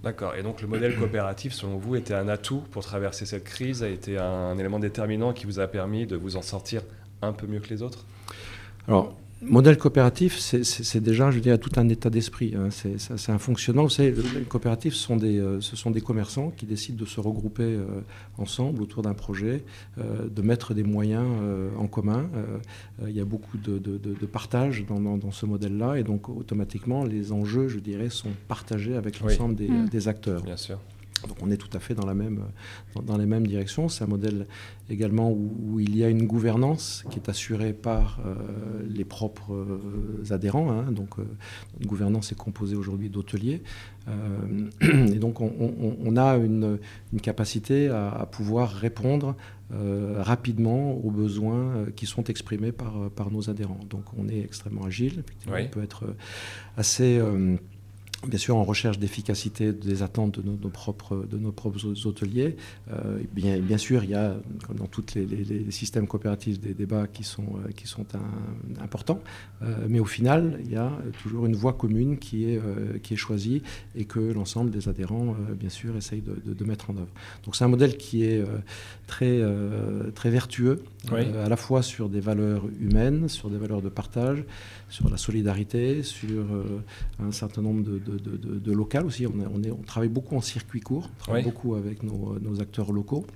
D'accord. 0.02 0.34
Et 0.34 0.42
donc 0.42 0.60
le 0.62 0.66
modèle 0.66 0.96
coopératif, 0.98 1.52
selon 1.52 1.76
vous, 1.76 1.94
était 1.94 2.14
un 2.14 2.28
atout 2.28 2.62
pour 2.72 2.82
traverser 2.82 3.24
cette 3.26 3.44
crise, 3.44 3.82
a 3.82 3.88
été 3.88 4.18
un 4.18 4.58
élément 4.58 4.80
déterminant 4.80 5.32
qui 5.32 5.46
vous 5.46 5.60
a 5.60 5.68
permis 5.68 6.06
de 6.06 6.16
vous 6.16 6.36
en 6.36 6.42
sortir 6.42 6.82
un 7.20 7.32
peu 7.32 7.46
mieux 7.46 7.60
que 7.60 7.68
les 7.68 7.82
autres? 7.82 8.04
Alors, 8.88 9.14
Modèle 9.42 9.76
coopératif, 9.76 10.38
c'est 10.38 11.00
déjà, 11.00 11.30
je 11.30 11.40
dirais, 11.40 11.58
tout 11.58 11.72
un 11.76 11.88
état 11.88 12.10
d'esprit. 12.10 12.54
Hein. 12.56 12.68
C'est 12.70 13.32
un 13.32 13.38
fonctionnement. 13.38 13.82
Vous 13.82 13.90
savez, 13.90 14.14
les 14.34 14.42
coopératifs, 14.42 14.94
sont 14.94 15.16
des, 15.16 15.38
euh, 15.38 15.60
ce 15.60 15.76
sont 15.76 15.90
des 15.90 16.00
commerçants 16.00 16.50
qui 16.50 16.66
décident 16.66 16.98
de 16.98 17.06
se 17.06 17.20
regrouper 17.20 17.64
euh, 17.64 17.84
ensemble 18.38 18.82
autour 18.82 19.02
d'un 19.02 19.14
projet, 19.14 19.64
euh, 19.98 20.28
de 20.28 20.42
mettre 20.42 20.74
des 20.74 20.84
moyens 20.84 21.26
en 21.76 21.86
commun. 21.86 22.28
il 23.06 23.14
y 23.14 23.20
a 23.20 23.24
beaucoup 23.24 23.58
de, 23.58 24.26
partage 24.26 24.84
dans, 24.86 25.30
ce 25.30 25.46
modèle-là, 25.46 25.96
et 25.96 26.04
donc 26.04 26.28
automatiquement, 26.28 27.04
les 27.04 27.32
enjeux, 27.32 27.68
je 27.68 27.78
dirais, 27.78 28.10
sont 28.10 28.30
partagés 28.48 28.96
avec 28.96 29.20
l'ensemble 29.20 29.54
des, 29.54 29.68
mmh. 29.68 29.88
des, 29.88 30.08
acteurs. 30.08 30.42
Bien 30.42 30.56
sûr. 30.56 30.78
Donc 31.28 31.36
on 31.42 31.50
est 31.50 31.56
tout 31.56 31.70
à 31.72 31.80
fait 31.80 31.94
dans, 31.94 32.06
la 32.06 32.14
même, 32.14 32.44
dans, 33.02 33.16
les 33.16 33.26
mêmes 33.26 33.46
directions. 33.46 33.88
C'est 33.88 34.04
un 34.04 34.08
modèle 34.08 34.46
également 34.90 35.30
où, 35.30 35.80
il 35.80 35.96
y 35.96 36.04
a 36.04 36.08
une 36.08 36.26
gouvernance 36.26 37.04
qui 37.10 37.18
est 37.18 37.28
assurée 37.28 37.72
par 37.72 38.20
euh, 38.24 38.34
les 38.88 39.04
propres 39.04 39.54
euh, 39.54 40.24
adhérents. 40.30 40.70
Hein. 40.70 40.90
Donc 40.90 41.18
euh, 41.18 41.24
une 41.80 41.86
gouvernance 41.86 42.32
est 42.32 42.38
composée 42.38 42.76
aujourd'hui 42.76 43.08
d'hôteliers. 43.08 43.62
et 44.80 45.18
donc 45.20 45.40
on, 45.40 46.16
a 46.16 46.36
une, 46.36 46.80
capacité 47.22 47.88
à, 47.88 48.26
pouvoir 48.28 48.72
répondre 48.72 49.36
rapidement 49.70 50.96
aux 50.96 51.12
besoins 51.12 51.86
qui 51.94 52.06
sont 52.06 52.24
exprimés 52.24 52.72
par, 52.72 53.10
par 53.10 53.30
nos 53.30 53.48
adhérents. 53.48 53.78
Donc 53.88 54.02
on 54.18 54.28
est 54.28 54.40
extrêmement 54.40 54.86
agile. 54.86 55.22
On 55.46 55.68
peut 55.68 55.84
être 55.84 56.16
assez 56.76 57.20
bien 58.26 58.38
sûr 58.38 58.56
en 58.56 58.64
recherche 58.64 58.98
d'efficacité 58.98 59.72
des 59.72 60.02
attentes 60.02 60.40
de 60.40 60.42
nos, 60.42 60.68
propres, 60.68 61.26
de 61.28 61.38
nos 61.38 61.52
propres 61.52 62.06
hôteliers. 62.06 62.56
Euh, 62.90 63.18
bien, 63.32 63.58
bien 63.58 63.78
sûr, 63.78 64.04
il 64.04 64.10
y 64.10 64.14
a, 64.14 64.36
comme 64.66 64.76
dans 64.76 64.86
tous 64.86 65.14
les, 65.14 65.70
systèmes 65.70 66.06
coopératifs, 66.06 66.60
des 66.60 66.74
débats 66.74 67.06
qui 67.06 67.24
sont, 67.24 67.42
euh, 67.42 67.70
qui 67.72 67.86
sont 67.86 68.06
importants, 68.80 69.20
euh, 69.62 69.86
mais 69.88 70.00
au 70.00 70.04
final, 70.04 70.60
il 70.64 70.72
y 70.72 70.76
a 70.76 70.92
toujours 71.22 71.46
une 71.46 71.56
voie 71.56 71.72
commune 71.72 72.18
qui 72.18 72.44
est, 72.44 72.60
qui 73.02 73.14
est 73.14 73.16
choisie 73.16 73.62
et 73.94 74.04
que 74.04 74.20
l'ensemble 74.20 74.70
des 74.70 74.88
adhérents, 74.88 75.36
bien 75.58 75.70
sûr, 75.70 75.96
essayent 75.96 76.22
de, 76.22 76.52
de, 76.52 76.64
mettre 76.64 76.90
en 76.90 76.96
œuvre. 76.96 77.12
Donc 77.44 77.56
c'est 77.56 77.64
un 77.64 77.68
modèle 77.68 77.96
qui 77.96 78.24
est 78.24 78.42
très, 79.06 79.40
très 80.14 80.30
vertueux, 80.30 80.82
à 81.10 81.48
la 81.48 81.56
fois 81.56 81.82
sur 81.82 82.08
des 82.08 82.20
valeurs 82.20 82.64
humaines, 82.80 83.28
sur 83.28 83.50
des 83.50 83.58
valeurs 83.58 83.82
de 83.82 83.88
partage, 83.88 84.44
sur 84.88 85.08
la 85.10 85.16
solidarité, 85.16 86.02
sur 86.02 86.44
un 87.18 87.32
certain 87.32 87.62
nombre 87.62 87.82
de 87.82 88.11
de, 88.11 88.11
de, 88.18 88.72
local 88.72 89.06
aussi. 89.06 89.26
On, 89.26 89.32
on, 89.54 89.62
est, 89.62 89.70
on, 89.70 89.82
travaille 89.82 90.08
beaucoup 90.08 90.36
en 90.36 90.40
circuit 90.40 90.80
court, 90.80 91.10
on 91.14 91.18
travaille 91.18 91.44
beaucoup 91.44 91.74
avec 91.74 92.02
nos, 92.02 92.38
nos 92.40 92.60
acteurs 92.60 92.92
locaux. 92.92 93.26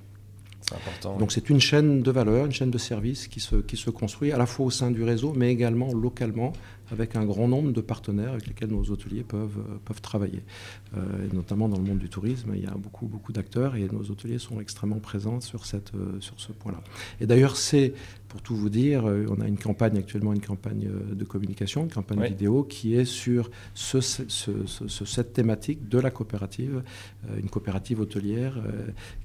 Important, 0.73 1.17
Donc 1.19 1.31
c'est 1.31 1.49
une 1.49 1.61
chaîne 1.61 2.03
de 2.03 2.11
valeur, 2.11 2.45
une 2.45 2.53
chaîne 2.53 2.73
de 2.73 2.79
services 2.79 3.29
qui 3.29 3.39
se, 3.39 3.55
qui 3.55 3.77
se 3.77 3.89
construit 3.89 4.33
à 4.33 4.39
la 4.39 4.47
fois 4.47 4.67
au 4.67 4.71
sein 4.71 4.91
du 4.91 5.05
réseau, 5.05 5.33
mais 5.37 5.53
également 5.53 5.93
localement 5.93 6.53
avec 6.91 7.15
un 7.15 7.25
grand 7.25 7.47
nombre 7.47 7.73
de 7.73 7.81
partenaires 7.81 8.33
avec 8.33 8.49
lesquels 8.49 8.71
nos 8.71 8.91
hôteliers 8.91 9.23
peuvent, 9.23 9.63
peuvent 9.85 10.01
travailler. 10.01 10.43
Euh, 10.97 11.01
et 11.25 11.35
notamment 11.35 11.69
dans 11.69 11.79
le 11.79 11.85
monde 11.85 11.99
du 11.99 12.09
tourisme, 12.09 12.51
il 12.55 12.65
y 12.65 12.67
a 12.67 12.75
beaucoup, 12.75 13.07
beaucoup 13.07 13.33
d'acteurs 13.33 13.77
et 13.77 13.89
nos 13.93 14.11
hôteliers 14.11 14.39
sont 14.39 14.61
extrêmement 14.61 14.99
présents 14.99 15.41
sur, 15.41 15.67
cette, 15.67 15.95
euh, 15.95 16.21
sur 16.21 16.41
ce 16.41 16.51
point-là. 16.51 16.83
Et 17.21 17.27
d'ailleurs, 17.27 17.57
c'est 17.57 17.95
pour 18.37 18.43
tout 18.43 18.55
vous 18.55 18.69
dire, 18.69 19.09
euh, 19.09 19.25
on 19.31 19.41
a 19.41 19.49
une 19.49 19.57
campagne 19.57 19.97
actuellement, 19.97 20.35
une 20.35 20.43
campagne 20.43 20.91
euh, 20.91 21.15
de 21.15 21.25
communication, 21.25 21.85
une 21.85 21.91
campagne 21.91 22.23
vidéo 22.23 22.65
qui 22.65 22.95
est 22.95 23.07
sur 23.07 23.51
ce, 23.73 23.99
cette 25.07 25.33
thématique 25.33 25.89
de 25.89 25.99
la 25.99 26.11
coopérative, 26.11 26.83
euh, 27.31 27.41
une 27.41 27.49
coopérative 27.49 28.01
hôtelière 28.01 28.63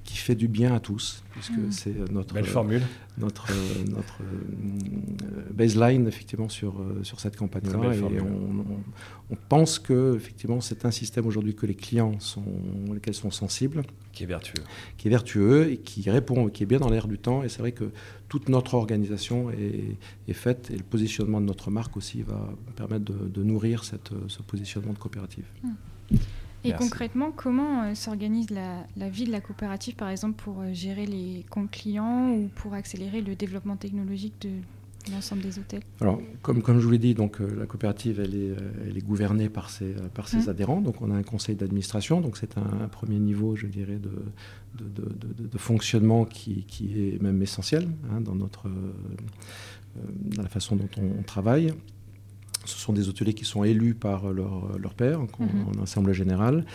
qui 0.06 0.16
fait 0.16 0.36
du 0.36 0.48
bien 0.48 0.74
à 0.74 0.80
tous, 0.80 1.24
puisque 1.32 1.52
mmh. 1.52 1.72
c'est 1.72 2.12
notre 2.12 2.34
Belle 2.34 2.46
formule. 2.46 2.84
notre 3.18 3.48
notre 3.90 4.20
baseline 5.54 6.08
effectivement 6.08 6.48
sur 6.48 6.82
sur 7.04 7.20
cette 7.20 7.36
campagne-là. 7.36 7.94
Et 7.94 8.22
on, 8.22 8.26
on, 8.26 9.21
pense 9.36 9.80
que 9.80 10.16
effectivement 10.16 10.62
c'est 10.62 10.86
un 10.86 10.92
système 10.92 11.26
aujourd'hui 11.26 11.56
que 11.56 11.66
les 11.66 11.76
clients 11.76 12.20
sont 12.20 12.44
lesquels 12.94 13.14
sont 13.14 13.32
sensibles, 13.32 13.84
qui 14.12 14.24
est 14.24 14.28
vertueux, 14.28 14.64
qui 14.98 15.08
est 15.08 15.12
vertueux 15.12 15.72
et 15.72 15.78
qui 15.78 16.10
répond, 16.10 16.50
qui 16.50 16.64
est 16.64 16.66
bien 16.66 16.80
dans 16.80 16.90
l'air 16.90 17.08
du 17.08 17.18
temps. 17.18 17.44
Et 17.44 17.50
c'est 17.50 17.60
vrai 17.60 17.72
que 17.72 17.92
toute 18.28 18.50
notre 18.50 18.74
organisation 18.74 19.50
est, 19.52 20.34
faite 20.34 20.72
et 20.72 20.78
le 20.78 20.84
positionnement 20.84 21.42
de 21.42 21.46
notre 21.46 21.72
marque 21.72 21.98
aussi 21.98 22.22
va 22.22 22.50
permettre 22.76 23.06
de, 23.06 23.44
nourrir 23.44 23.84
cette, 23.84 24.12
ce 24.28 24.42
positionnement 24.42 24.94
de 24.94 24.98
coopérative. 24.98 25.46
Hmm. 25.64 26.16
Et 26.64 26.74
concrètement, 26.74 27.32
comment 27.32 27.84
euh, 27.84 27.96
s'organise 27.96 28.48
la, 28.52 29.10
vie 29.10 29.26
de 29.26 29.32
la 29.32 29.42
coopérative, 29.42 29.96
par 29.96 30.10
exemple, 30.10 30.42
pour 30.42 30.62
euh, 30.62 30.74
gérer 30.74 31.06
les 31.06 31.44
comptes 31.50 31.72
clients 31.72 32.30
ou 32.30 32.50
pour 32.56 32.74
accélérer 32.74 33.22
le 33.22 33.36
développement 33.36 33.76
technologique 33.76 34.34
de, 34.42 34.52
l'ensemble 35.10 35.42
des 35.42 35.60
hôtels 35.60 35.82
Alors, 36.00 36.22
comme, 36.42 36.62
comme 36.62 36.80
je 36.80 36.86
vous 36.86 36.92
l'ai 36.92 36.98
dit, 36.98 37.14
donc, 37.14 37.42
euh, 37.42 37.56
la 37.58 37.66
coopérative, 37.66 38.20
elle 38.20 38.36
est, 38.36 38.54
elle 38.88 38.98
est 38.98 39.06
gouvernée 39.06 39.50
par 39.50 39.70
ses, 39.70 39.94
par 40.14 40.28
ses 40.28 40.46
hmm. 40.46 40.50
adhérents. 40.50 40.82
Donc, 40.82 41.02
on 41.02 41.12
a 41.12 41.16
un 41.16 41.24
conseil 41.24 41.56
d'administration. 41.56 42.22
Donc, 42.22 42.38
c'est 42.38 42.58
un, 42.58 42.88
premier 42.88 43.20
niveau, 43.20 43.56
je 43.56 43.68
dirais, 43.68 44.00
de, 44.00 44.12
de, 44.80 45.58
fonctionnement 45.58 46.26
qui, 46.26 46.66
est 46.96 47.22
même 47.22 47.42
essentiel 47.42 47.88
hein, 48.12 48.22
dans, 48.22 48.36
notre, 48.36 48.68
euh, 48.68 50.02
dans 50.36 50.44
la 50.44 50.50
façon 50.50 50.76
dont 50.76 50.90
on, 50.98 51.24
travaille. 51.24 51.74
Ce 52.66 52.78
sont 52.78 52.94
des 52.94 53.10
hôteliers 53.10 53.34
qui 53.34 53.46
sont 53.46 53.64
élus 53.64 53.96
par 53.96 54.32
leur, 54.32 54.78
leur 54.78 54.94
père 54.94 55.22
en, 55.22 55.28
mhm. 55.40 55.82
assemblée 55.82 56.14
générale. 56.14 56.66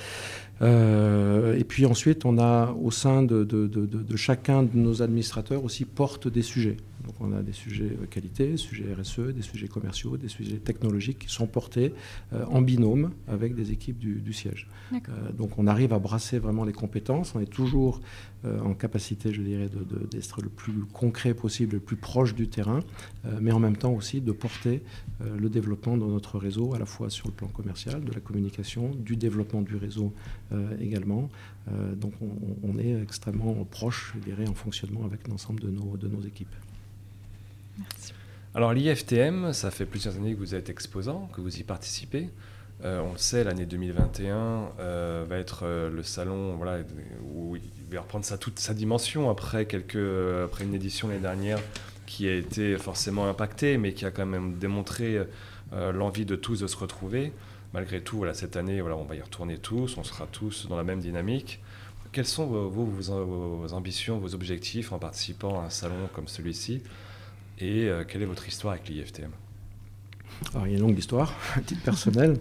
et 0.61 1.65
puis 1.65 1.87
ensuite, 1.87 2.25
on 2.25 2.39
a 2.39 2.73
au 2.73 2.91
sein 2.91 3.23
de, 3.23 3.45
de, 3.45 4.17
chacun 4.17 4.65
de 4.65 4.77
nos 4.77 5.03
administrateurs 5.03 5.63
aussi 5.63 5.85
porte 5.85 6.27
des 6.27 6.43
sujets. 6.43 6.77
Donc 7.19 7.29
on 7.29 7.37
a 7.37 7.43
des 7.43 7.53
sujets 7.53 7.91
qualité, 8.11 8.47
des 8.49 8.57
sujets 8.57 8.93
RSE, 8.93 9.35
des 9.35 9.43
sujets 9.43 9.69
commerciaux, 9.69 10.17
des 10.17 10.29
sujets 10.29 10.57
technologiques 10.57 11.21
qui 11.21 11.33
sont 11.33 11.47
portés 11.47 11.93
en 12.33 12.63
binôme 12.63 13.13
avec 13.29 13.55
des 13.55 13.73
équipes 13.73 13.99
du, 13.99 14.33
siège. 14.33 14.69
donc 15.37 15.59
on 15.59 15.67
arrive 15.67 15.93
à 15.93 15.99
brasser 15.99 16.39
vraiment 16.39 16.65
les 16.65 16.73
compétences. 16.73 17.35
On 17.35 17.41
est 17.41 17.47
toujours 17.47 18.01
en 18.45 18.75
capacité, 18.75 19.33
je 19.33 19.43
dirais, 19.43 19.69
d'être 20.11 20.43
le 20.43 20.49
plus 20.49 20.85
concret 20.93 21.35
possible, 21.35 21.75
le 21.75 21.81
plus 21.81 21.97
proche 21.97 22.35
du 22.35 22.49
terrain, 22.49 22.81
mais 23.41 23.53
en 23.53 23.59
même 23.59 23.77
temps 23.77 23.93
aussi 23.93 24.21
de 24.21 24.33
porter 24.33 24.83
le 25.21 25.49
développement 25.49 25.97
de 25.97 26.05
notre 26.05 26.39
réseau, 26.39 26.75
à 26.75 26.79
la 26.79 26.87
fois 26.87 27.11
sur 27.11 27.29
le 27.29 27.33
plan 27.33 27.49
commercial, 27.49 28.05
de 28.05 28.13
la 28.13 28.21
communication, 28.21 28.91
du 28.95 29.17
développement 29.17 29.63
du 29.63 29.77
réseau 29.77 30.13
euh, 30.53 30.77
également. 30.81 31.29
Euh, 31.73 31.95
donc 31.95 32.13
on, 32.63 32.79
est 32.79 33.03
extrêmement 33.03 33.65
proche, 33.65 34.13
je 34.15 34.21
dirais, 34.21 34.47
en 34.47 34.55
fonctionnement 34.55 35.05
avec 35.05 35.27
l'ensemble 35.29 35.61
de 35.61 35.71
nos, 35.71 35.97
de 35.97 36.09
nos 36.09 36.21
équipes. 36.23 36.55
Merci. 37.79 38.13
Alors 38.55 38.73
l'IFTM, 38.73 39.53
ça 39.53 39.71
fait 39.71 39.85
plusieurs 39.85 40.17
années 40.17 40.35
que 40.35 40.39
vous 40.39 40.55
êtes 40.55 40.71
exposant, 40.71 41.29
que 41.33 41.41
vous 41.41 41.59
y 41.59 41.63
participez. 41.63 42.31
Euh, 42.85 43.01
on 43.01 43.13
le 43.13 43.19
sait, 43.19 43.45
l'année 43.45 43.67
2021 43.67 44.73
va 45.29 45.37
être 45.39 45.67
le 45.67 46.03
salon 46.03 46.57
voilà, 46.57 46.79
où 47.35 47.57
il 47.57 47.63
va 47.91 48.01
reprendre 48.01 48.25
sa, 48.25 48.39
toute 48.39 48.59
sa 48.59 48.75
dimension 48.75 49.31
après, 49.31 49.67
quelques, 49.67 49.97
après 50.45 50.65
une 50.65 50.75
édition 50.75 51.09
l'année 51.09 51.21
dernière 51.21 51.59
qui 52.07 52.29
a 52.29 52.35
été 52.35 52.77
forcément 52.79 53.29
impactée, 53.29 53.79
mais 53.79 53.93
qui 53.93 54.05
a 54.05 54.11
quand 54.11 54.27
même 54.27 54.59
démontré 54.59 55.21
l'envie 55.73 56.25
de 56.25 56.37
tous 56.37 56.61
de 56.61 56.67
se 56.67 56.77
retrouver 56.77 57.33
malgré 57.77 58.01
tout, 58.01 58.17
voilà, 58.17 58.33
cette 58.33 58.57
année, 58.57 58.81
voilà, 58.81 58.97
on 58.97 59.05
va 59.05 59.17
y 59.17 59.21
retourner 59.21 59.59
tous, 59.59 59.99
on 59.99 60.03
sera 60.03 60.27
tous 60.27 60.67
dans 60.67 60.79
la 60.79 60.83
même 60.83 61.01
dynamique. 61.01 61.61
Quelles 62.11 62.27
sont 62.27 62.47
vos, 62.47 62.69
vos, 62.69 63.73
ambitions, 63.75 64.19
vos 64.19 64.35
objectifs 64.35 64.93
en 64.93 64.99
participant 64.99 65.61
à 65.61 65.67
un 65.67 65.71
salon 65.71 66.09
comme 66.15 66.27
celui-ci? 66.27 66.83
Et 67.59 67.89
euh, 67.89 68.05
quelle 68.07 68.23
est 68.23 68.27
votre 68.27 68.47
histoire 68.49 68.75
avec 68.75 68.89
l'IFTM 68.89 69.31
alors, 70.55 70.67
il 70.67 70.73
y 70.73 70.75
a 70.75 70.79
une 70.79 70.85
longue 70.85 70.99
histoire, 70.99 71.35
à 71.57 71.61
titre 71.61 71.83
personnel. 71.83 72.37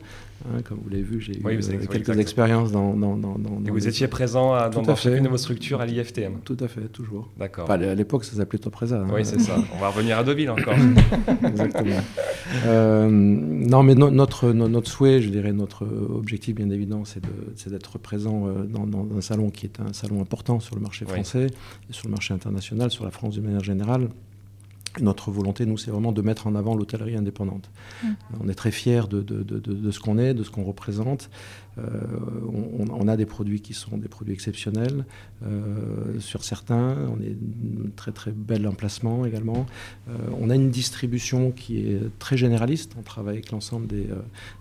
Hein, 0.46 0.62
comme 0.68 0.80
vous 0.84 0.90
l'avez 0.90 1.02
vu, 1.02 1.22
j'ai 1.22 1.40
eu 1.40 1.42
euh, 1.46 1.86
quelques 1.90 2.20
expériences 2.20 2.72
dans, 2.72 2.94
dans, 2.94 3.16
dans, 3.16 3.38
Et 3.66 3.72
vous 3.72 3.88
étiez 3.88 4.08
présent 4.08 4.54
à, 4.54 4.70
dans, 4.70 4.96
chacune 4.96 5.24
de 5.24 5.30
vos 5.30 5.38
structures 5.38 5.80
à 5.80 5.86
l'IFTM 5.86 6.40
Tout 6.44 6.58
à 6.60 6.68
fait, 6.68 6.82
toujours. 6.90 7.32
D'accord. 7.38 7.72
à 7.72 7.78
l'époque, 7.78 8.26
ça 8.26 8.36
s'appelait 8.36 8.60
Topresa. 8.60 9.00
Hein. 9.00 9.08
Oui, 9.14 9.26
c'est 9.26 9.40
ça. 9.40 9.56
On 9.74 9.80
va 9.80 9.90
revenir 9.90 10.18
à 10.18 10.24
Deauville 10.24 10.50
encore. 10.50 10.76
Exactement. 11.44 12.02
Euh, 12.66 13.08
non, 13.10 13.82
mais 13.82 13.96
notre, 13.96 14.52
notre 14.52 14.90
souhait, 14.90 15.22
je 15.22 15.30
dirais, 15.30 15.54
notre 15.54 15.88
objectif, 16.14 16.56
bien 16.56 16.70
évidemment, 16.70 17.06
c'est 17.06 17.70
d'être 17.70 17.98
présent 17.98 18.48
dans, 18.68 19.08
un 19.18 19.22
salon 19.22 19.50
qui 19.50 19.66
est 19.66 19.80
un 19.80 19.94
salon 19.94 20.22
important 20.22 20.60
sur 20.60 20.76
le 20.76 20.82
marché 20.82 21.06
français, 21.06 21.48
et 21.90 21.94
sur 21.94 22.08
le 22.08 22.12
marché 22.12 22.34
international, 22.34 22.92
sur 22.92 23.06
la 23.06 23.12
France 23.12 23.36
d'une 23.36 23.46
manière 23.46 23.64
générale. 23.64 24.10
Notre 25.02 25.32
volonté, 25.32 25.66
nous, 25.66 25.78
c'est 25.78 25.92
vraiment 25.92 26.12
de 26.12 26.22
mettre 26.22 26.48
en 26.48 26.56
avant 26.56 26.76
l'hôtellerie 26.76 27.16
indépendante. 27.16 27.70
Mmh. 28.04 28.08
On 28.42 28.50
est 28.50 28.56
très 28.56 28.72
fiers 28.72 29.08
de, 29.10 29.22
de, 29.22 29.44
de, 29.44 29.60
de 29.60 29.92
ce 29.92 30.00
qu'on 30.00 30.18
est, 30.18 30.34
de 30.34 30.44
ce 30.44 30.52
qu'on 30.52 30.64
représente. 30.64 31.30
Euh, 31.78 31.84
on, 32.90 33.08
a 33.08 33.18
des 33.18 33.26
produits 33.26 33.62
qui 33.62 33.74
sont 33.74 33.98
des 33.98 34.08
produits 34.08 34.34
exceptionnels. 34.34 35.06
Euh, 35.46 36.20
sur 36.20 36.44
certains, 36.44 36.96
on 37.10 37.22
est 37.22 37.36
très 37.96 38.12
très 38.12 38.32
bel 38.32 38.68
emplacement 38.68 39.26
également. 39.26 39.66
Euh, 40.10 40.14
on 40.40 40.50
a 40.50 40.56
une 40.56 40.70
distribution 40.70 41.52
qui 41.52 41.80
est 41.80 42.00
très 42.18 42.38
généraliste. 42.38 42.94
On 42.98 43.04
travaille 43.04 43.36
avec 43.36 43.52
l'ensemble 43.52 43.88
des, 43.88 44.08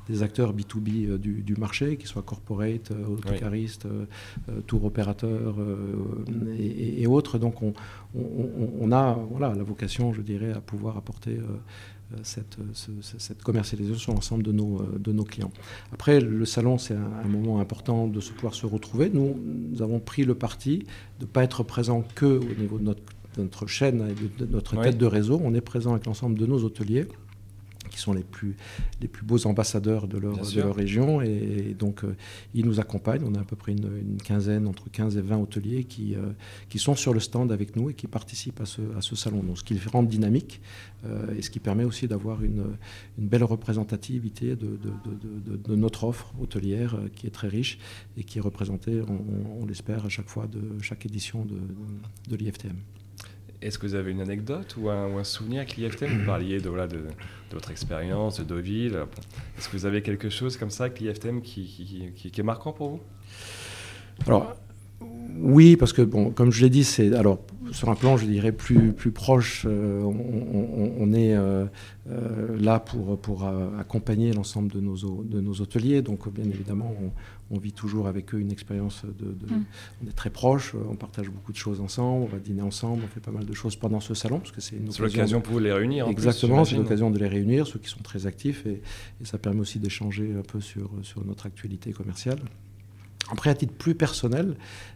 des, 0.08 0.22
acteurs 0.22 0.54
B2B 0.54 1.18
du, 1.18 1.42
du, 1.42 1.54
marché, 1.54 1.96
qu'ils 1.96 2.08
soient 2.08 2.22
corporate, 2.22 2.90
autocaristes, 3.08 3.86
tour 4.66 4.84
opérateurs 4.84 5.56
et, 6.58 7.02
et, 7.02 7.06
autres. 7.06 7.38
Donc 7.38 7.62
on, 7.62 7.72
on, 8.14 8.92
a 8.92 9.14
voilà, 9.30 9.54
la 9.54 9.62
vocation, 9.62 10.12
je 10.12 10.20
dirais, 10.24 10.52
à 10.52 10.60
pouvoir 10.60 10.96
apporter 10.96 11.38
euh, 11.38 12.16
cette, 12.22 12.58
cette, 13.18 13.42
commercialisation 13.42 13.98
sur 13.98 14.14
l'ensemble 14.14 14.42
de 14.42 14.52
nos, 14.52 14.80
euh, 14.80 14.98
de 14.98 15.12
nos 15.12 15.24
clients. 15.24 15.52
Après, 15.92 16.20
le 16.20 16.44
salon, 16.44 16.78
c'est 16.78 16.94
un, 16.94 17.28
moment 17.28 17.60
important 17.60 18.06
de 18.06 18.20
se 18.20 18.32
pouvoir 18.32 18.54
se 18.54 18.66
retrouver. 18.66 19.10
Nous, 19.12 19.36
nous 19.70 19.82
avons 19.82 20.00
pris 20.00 20.24
le 20.24 20.34
parti 20.34 20.80
de 21.20 21.24
ne 21.24 21.30
pas 21.30 21.42
être 21.44 21.62
présent 21.62 22.04
que 22.14 22.26
au 22.26 22.60
niveau 22.60 22.78
de 22.78 22.84
notre, 22.84 23.02
notre 23.38 23.66
chaîne 23.66 24.08
et 24.08 24.44
de, 24.44 24.46
notre 24.46 24.80
tête 24.80 24.98
de 24.98 25.06
réseau. 25.06 25.40
On 25.42 25.54
est 25.54 25.60
présent 25.60 25.92
avec 25.92 26.06
l'ensemble 26.06 26.38
de 26.38 26.46
nos 26.46 26.62
hôteliers 26.64 27.06
qui 27.94 28.00
sont 28.00 28.12
les 28.12 28.24
plus, 28.24 28.56
les 29.00 29.06
plus 29.06 29.24
beaux 29.24 29.46
ambassadeurs 29.46 30.08
de 30.08 30.18
leur, 30.18 30.36
de 30.36 30.60
leur 30.60 30.74
région. 30.74 31.22
Et, 31.22 31.76
donc, 31.78 32.02
euh, 32.02 32.16
ils 32.52 32.66
nous 32.66 32.80
accompagnent. 32.80 33.22
On 33.24 33.34
a 33.34 33.40
à 33.40 33.44
peu 33.44 33.54
près 33.54 33.72
une, 33.72 34.18
quinzaine, 34.22 34.66
entre 34.66 34.90
15 34.90 35.16
et 35.16 35.20
20 35.20 35.38
hôteliers 35.38 35.84
qui, 35.84 36.16
euh, 36.16 36.32
qui 36.68 36.78
sont 36.78 36.96
sur 36.96 37.14
le 37.14 37.20
stand 37.20 37.52
avec 37.52 37.76
nous 37.76 37.90
et 37.90 37.94
qui 37.94 38.08
participent 38.08 38.60
à 38.60 38.66
ce, 38.66 38.82
à 38.96 39.00
ce 39.00 39.14
salon. 39.14 39.42
Donc, 39.42 39.58
ce 39.58 39.64
qui 39.64 39.78
rend 39.92 40.02
dynamique 40.02 40.60
euh, 41.06 41.36
et 41.36 41.42
ce 41.42 41.50
qui 41.50 41.60
permet 41.60 41.84
aussi 41.84 42.08
d'avoir 42.08 42.42
une, 42.42 42.64
une, 43.18 43.28
belle 43.28 43.44
représentativité 43.44 44.56
de, 44.56 44.76
de, 44.76 45.56
de, 45.56 45.76
notre 45.76 46.04
offre 46.04 46.32
hôtelière 46.40 46.98
qui 47.14 47.26
est 47.26 47.30
très 47.30 47.48
riche 47.48 47.78
et 48.16 48.24
qui 48.24 48.38
est 48.38 48.40
représentée, 48.40 49.02
on, 49.02 49.62
on 49.62 49.66
l'espère, 49.66 50.04
à 50.04 50.08
chaque 50.08 50.28
fois 50.28 50.46
de 50.46 50.82
chaque 50.82 51.06
édition 51.06 51.44
de, 51.44 52.36
l'IFTM. 52.36 52.76
Est-ce 53.64 53.78
que 53.78 53.86
vous 53.86 53.94
avez 53.94 54.10
une 54.10 54.20
anecdote 54.20 54.76
ou 54.76 54.90
un, 54.90 55.24
souvenir 55.24 55.62
avec 55.62 55.76
l'IFTM 55.76 56.18
Vous 56.18 56.26
parliez 56.26 56.60
de, 56.60 56.68
voilà, 56.68 56.86
de, 56.86 57.00
votre 57.50 57.70
expérience, 57.70 58.38
de 58.38 58.44
Deauville. 58.44 58.98
Est-ce 59.56 59.70
que 59.70 59.76
vous 59.76 59.86
avez 59.86 60.02
quelque 60.02 60.28
chose 60.28 60.58
comme 60.58 60.68
ça 60.68 60.84
avec 60.84 61.00
l'IFTM 61.00 61.40
qui, 61.40 62.12
qui, 62.14 62.40
est 62.40 62.44
marquant 62.44 62.72
pour 62.72 62.90
vous? 62.90 63.00
Alors, 64.26 64.54
oui, 65.40 65.76
parce 65.76 65.92
que, 65.92 66.02
bon, 66.02 66.30
comme 66.30 66.50
je 66.50 66.62
l'ai 66.62 66.70
dit, 66.70 66.84
c'est 66.84 67.14
alors 67.14 67.40
sur 67.74 67.88
un 67.88 67.94
plan, 67.94 68.16
je 68.16 68.26
dirais, 68.26 68.52
plus, 68.52 68.92
plus 68.92 69.10
proche, 69.10 69.64
euh, 69.66 70.02
on, 70.02 71.12
est 71.12 71.34
euh, 71.34 71.66
euh, 72.08 72.56
là 72.58 72.78
pour, 72.78 73.18
pour 73.20 73.46
accompagner 73.78 74.32
l'ensemble 74.32 74.70
de 74.70 74.80
nos, 74.80 74.96
de 75.24 75.40
nos 75.40 75.60
hôteliers. 75.60 76.00
Donc, 76.02 76.32
bien 76.32 76.44
évidemment, 76.44 76.94
on, 77.50 77.58
vit 77.58 77.72
toujours 77.72 78.08
avec 78.08 78.34
eux 78.34 78.40
une 78.40 78.50
expérience 78.50 79.04
de, 79.04 79.26
mm. 79.26 79.64
On 80.02 80.08
est 80.08 80.12
très 80.12 80.30
proches, 80.30 80.74
on 80.90 80.96
partage 80.96 81.30
beaucoup 81.30 81.52
de 81.52 81.56
choses 81.56 81.80
ensemble, 81.80 82.24
on 82.24 82.26
va 82.26 82.38
dîner 82.38 82.62
ensemble, 82.62 83.02
on 83.04 83.08
fait 83.08 83.20
pas 83.20 83.30
mal 83.30 83.44
de 83.44 83.54
choses 83.54 83.76
pendant 83.76 84.00
ce 84.00 84.12
salon, 84.14 84.38
parce 84.38 84.50
que 84.50 84.60
c'est 84.60 84.76
une 84.76 84.90
l'occasion 84.98 85.40
pour 85.40 85.60
les 85.60 85.72
réunir. 85.72 86.08
Exactement, 86.08 86.64
c'est 86.64 86.76
l'occasion 86.76 87.10
de 87.10 87.18
les 87.18 87.28
réunir, 87.28 87.66
ceux 87.66 87.78
qui 87.78 87.88
sont 87.88 88.02
très 88.02 88.26
actifs, 88.26 88.66
et, 88.66 88.82
et 89.20 89.24
ça 89.24 89.38
permet 89.38 89.60
aussi 89.60 89.78
d'échanger 89.78 90.34
un 90.36 90.42
peu 90.42 90.60
sur, 90.60 90.90
sur 91.02 91.24
notre 91.24 91.46
actualité 91.46 91.92
commerciale. 91.92 92.38
Après, 93.30 93.50
à 93.50 93.54
titre 93.54 93.72
plus 93.72 93.94
personnel, 93.94 94.54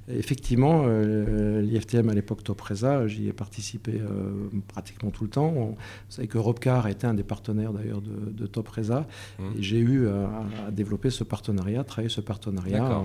effectivement, 0.09 0.83
euh, 0.85 1.63
l'IFTM 1.63 2.09
à 2.11 2.15
l'époque 2.15 2.45
Topresa, 2.45 3.07
j'y 3.07 3.29
ai 3.29 3.33
participé 3.33 4.01
euh, 4.01 4.49
pratiquement 4.69 5.11
tout 5.11 5.25
le 5.25 5.31
temps. 5.31 5.51
vous 5.51 5.77
savez 6.09 6.29
que 6.29 6.39
Robcar 6.39 6.87
été 6.89 7.07
un 7.07 7.15
des 7.15 7.23
partenaires 7.23 7.73
d'ailleurs 7.73 8.03
de, 8.03 8.31
de 8.31 8.47
Topresa. 8.47 9.07
Mmh. 9.39 9.45
Et 9.59 9.63
j'ai 9.63 9.79
eu 9.79 10.09
à, 10.09 10.71
développer 10.71 11.11
ce 11.11 11.25
partenariat, 11.25 11.85
travailler 11.85 12.11
ce 12.11 12.21
partenariat 12.21 13.03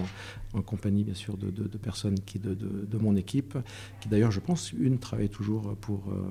en, 0.53 0.61
compagnie 0.61 1.03
bien 1.03 1.13
sûr 1.13 1.37
de, 1.37 1.77
personnes 1.77 2.19
qui, 2.19 2.39
de, 2.39 2.97
mon 2.97 3.15
équipe, 3.15 3.57
qui 4.01 4.09
d'ailleurs, 4.09 4.31
je 4.31 4.39
pense, 4.39 4.71
une 4.73 4.99
travaille 4.99 5.29
toujours 5.29 5.75
pour, 5.81 6.03
euh, 6.09 6.21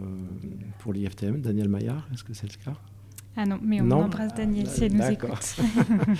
pour 0.78 0.92
l'IFTM, 0.92 1.40
Daniel 1.40 1.68
Maillard. 1.68 2.08
Est-ce 2.12 2.24
que 2.24 2.34
c'est 2.34 2.50
le 2.50 2.62
cas? 2.62 2.78
Ah 3.36 3.46
non, 3.46 3.58
mais 3.62 3.80
on 3.80 3.90
embrasse 3.90 4.34
Daniel 4.34 4.66
si 4.68 4.84
elle 4.84 4.94
nous 4.94 5.10
écoute. 5.10 5.56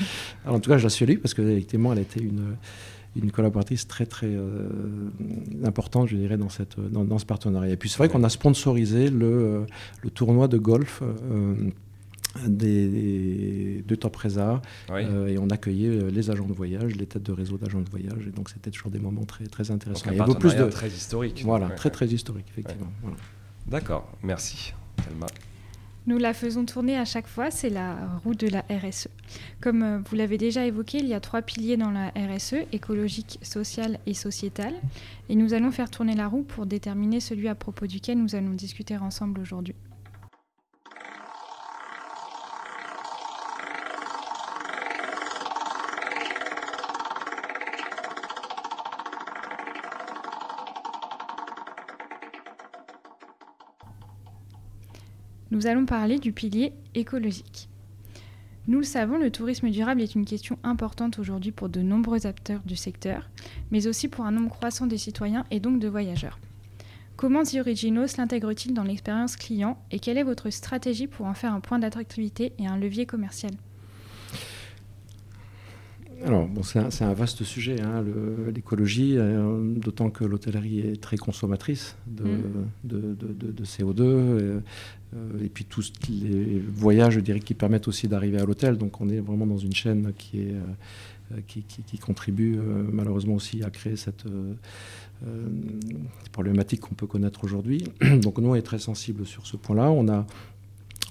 en 0.46 0.60
tout 0.60 0.70
cas, 0.70 0.78
je 0.78 0.84
la 0.84 0.90
suis 0.90 1.16
parce 1.16 1.34
qu'effectivement, 1.34 1.92
elle 1.92 1.98
a 1.98 2.02
été 2.02 2.22
une, 2.22 2.56
une 3.16 3.30
collaboratrice 3.30 3.86
très 3.86 4.06
très 4.06 4.28
euh, 4.30 4.68
importante, 5.64 6.08
je 6.08 6.16
dirais, 6.16 6.38
dans, 6.38 6.48
cette, 6.48 6.80
dans, 6.80 7.18
ce 7.18 7.26
partenariat. 7.26 7.72
Et 7.72 7.76
puis 7.76 7.88
c'est 7.88 7.98
vrai 7.98 8.08
qu'on 8.08 8.24
a 8.24 8.28
sponsorisé 8.28 9.10
le, 9.10 9.66
le, 10.02 10.10
tournoi 10.10 10.48
de 10.48 10.58
golf. 10.58 11.02
Euh, 11.02 11.54
des, 12.48 13.84
de 13.86 13.94
Top 13.94 14.16
Reza 14.16 14.62
euh, 14.90 15.26
et 15.26 15.36
on 15.36 15.50
accueillait 15.50 16.10
les 16.10 16.30
agents 16.30 16.46
de 16.46 16.54
voyage, 16.54 16.96
les 16.96 17.04
têtes 17.04 17.24
de 17.24 17.32
réseau 17.32 17.58
d'agents 17.58 17.82
de 17.82 17.90
voyage 17.90 18.26
et 18.26 18.30
donc 18.30 18.48
c'était 18.48 18.70
toujours 18.70 18.90
des 18.90 19.00
moments 19.00 19.26
très, 19.26 19.44
très 19.44 19.70
intéressants. 19.70 20.10
Donc 20.10 20.18
un 20.18 20.32
Il 20.32 20.38
plus 20.38 20.56
de 20.56 20.64
très 20.64 20.88
historique. 20.88 21.42
Voilà, 21.44 21.68
très 21.68 21.90
très 21.90 22.06
historique 22.06 22.46
effectivement. 22.50 22.90
D'accord, 23.66 24.10
merci 24.22 24.72
Thelma. 24.96 25.26
Nous 26.06 26.18
la 26.18 26.34
faisons 26.34 26.64
tourner 26.64 26.98
à 26.98 27.04
chaque 27.04 27.28
fois, 27.28 27.52
c'est 27.52 27.70
la 27.70 27.94
roue 28.24 28.34
de 28.34 28.48
la 28.48 28.64
RSE. 28.68 29.06
Comme 29.60 29.82
euh, 29.84 29.98
vous 29.98 30.16
l'avez 30.16 30.36
déjà 30.36 30.66
évoqué, 30.66 30.98
il 30.98 31.06
y 31.06 31.14
a 31.14 31.20
trois 31.20 31.42
piliers 31.42 31.76
dans 31.76 31.92
la 31.92 32.08
RSE, 32.08 32.66
écologique, 32.72 33.38
sociale 33.42 34.00
et 34.06 34.14
sociétale. 34.14 34.74
Et 35.28 35.36
nous 35.36 35.54
allons 35.54 35.70
faire 35.70 35.90
tourner 35.90 36.16
la 36.16 36.26
roue 36.26 36.42
pour 36.42 36.66
déterminer 36.66 37.20
celui 37.20 37.46
à 37.46 37.54
propos 37.54 37.86
duquel 37.86 38.18
nous 38.18 38.34
allons 38.34 38.50
discuter 38.50 38.96
ensemble 38.96 39.40
aujourd'hui. 39.40 39.76
Nous 55.62 55.68
allons 55.68 55.86
parler 55.86 56.18
du 56.18 56.32
pilier 56.32 56.72
écologique. 56.96 57.68
Nous 58.66 58.78
le 58.78 58.84
savons, 58.84 59.16
le 59.16 59.30
tourisme 59.30 59.70
durable 59.70 60.02
est 60.02 60.16
une 60.16 60.24
question 60.24 60.58
importante 60.64 61.20
aujourd'hui 61.20 61.52
pour 61.52 61.68
de 61.68 61.82
nombreux 61.82 62.26
acteurs 62.26 62.62
du 62.64 62.74
secteur, 62.74 63.30
mais 63.70 63.86
aussi 63.86 64.08
pour 64.08 64.24
un 64.24 64.32
nombre 64.32 64.50
croissant 64.50 64.88
des 64.88 64.98
citoyens 64.98 65.46
et 65.52 65.60
donc 65.60 65.78
de 65.78 65.86
voyageurs. 65.86 66.40
Comment 67.14 67.44
The 67.44 67.58
Originals 67.60 68.08
l'intègre-t-il 68.18 68.74
dans 68.74 68.82
l'expérience 68.82 69.36
client 69.36 69.78
et 69.92 70.00
quelle 70.00 70.18
est 70.18 70.24
votre 70.24 70.50
stratégie 70.50 71.06
pour 71.06 71.26
en 71.26 71.34
faire 71.34 71.54
un 71.54 71.60
point 71.60 71.78
d'attractivité 71.78 72.54
et 72.58 72.66
un 72.66 72.76
levier 72.76 73.06
commercial? 73.06 73.52
Alors, 76.24 76.46
bon, 76.46 76.62
c'est 76.62 77.02
un, 77.02 77.14
vaste 77.14 77.42
sujet, 77.42 77.80
hein, 77.80 78.04
l'écologie, 78.54 79.14
euh, 79.16 79.60
d'autant 79.76 80.10
que 80.10 80.24
l'hôtellerie 80.24 80.80
est 80.80 81.00
très 81.00 81.16
consommatrice 81.16 81.96
de, 82.06 82.24
mm. 82.24 83.64
CO2, 83.64 84.00
euh, 84.00 84.60
et, 85.42 85.48
puis 85.48 85.64
tous 85.64 85.92
les 86.08 86.60
voyages, 86.60 87.14
je 87.14 87.20
dirais, 87.20 87.40
qui 87.40 87.54
permettent 87.54 87.88
aussi 87.88 88.06
d'arriver 88.06 88.38
à 88.38 88.44
l'hôtel. 88.44 88.78
Donc, 88.78 89.00
on 89.00 89.08
est 89.08 89.18
vraiment 89.18 89.46
dans 89.46 89.58
une 89.58 89.74
chaîne 89.74 90.12
qui, 90.16 90.40
est, 90.40 90.54
euh, 91.32 91.40
qui, 91.46 91.98
contribue 91.98 92.58
malheureusement 92.92 93.34
aussi 93.34 93.64
à 93.64 93.70
créer 93.70 93.96
cette 93.96 94.24
problématique 96.30 96.80
qu'on 96.80 96.94
peut 96.94 97.06
connaître 97.06 97.42
aujourd'hui. 97.42 97.84
Donc, 98.22 98.38
nous, 98.38 98.50
on 98.50 98.54
est 98.54 98.62
très 98.62 98.78
sensible 98.78 99.26
sur 99.26 99.46
ce 99.46 99.56
point-là. 99.56 99.90
On 99.90 100.08
a 100.08 100.26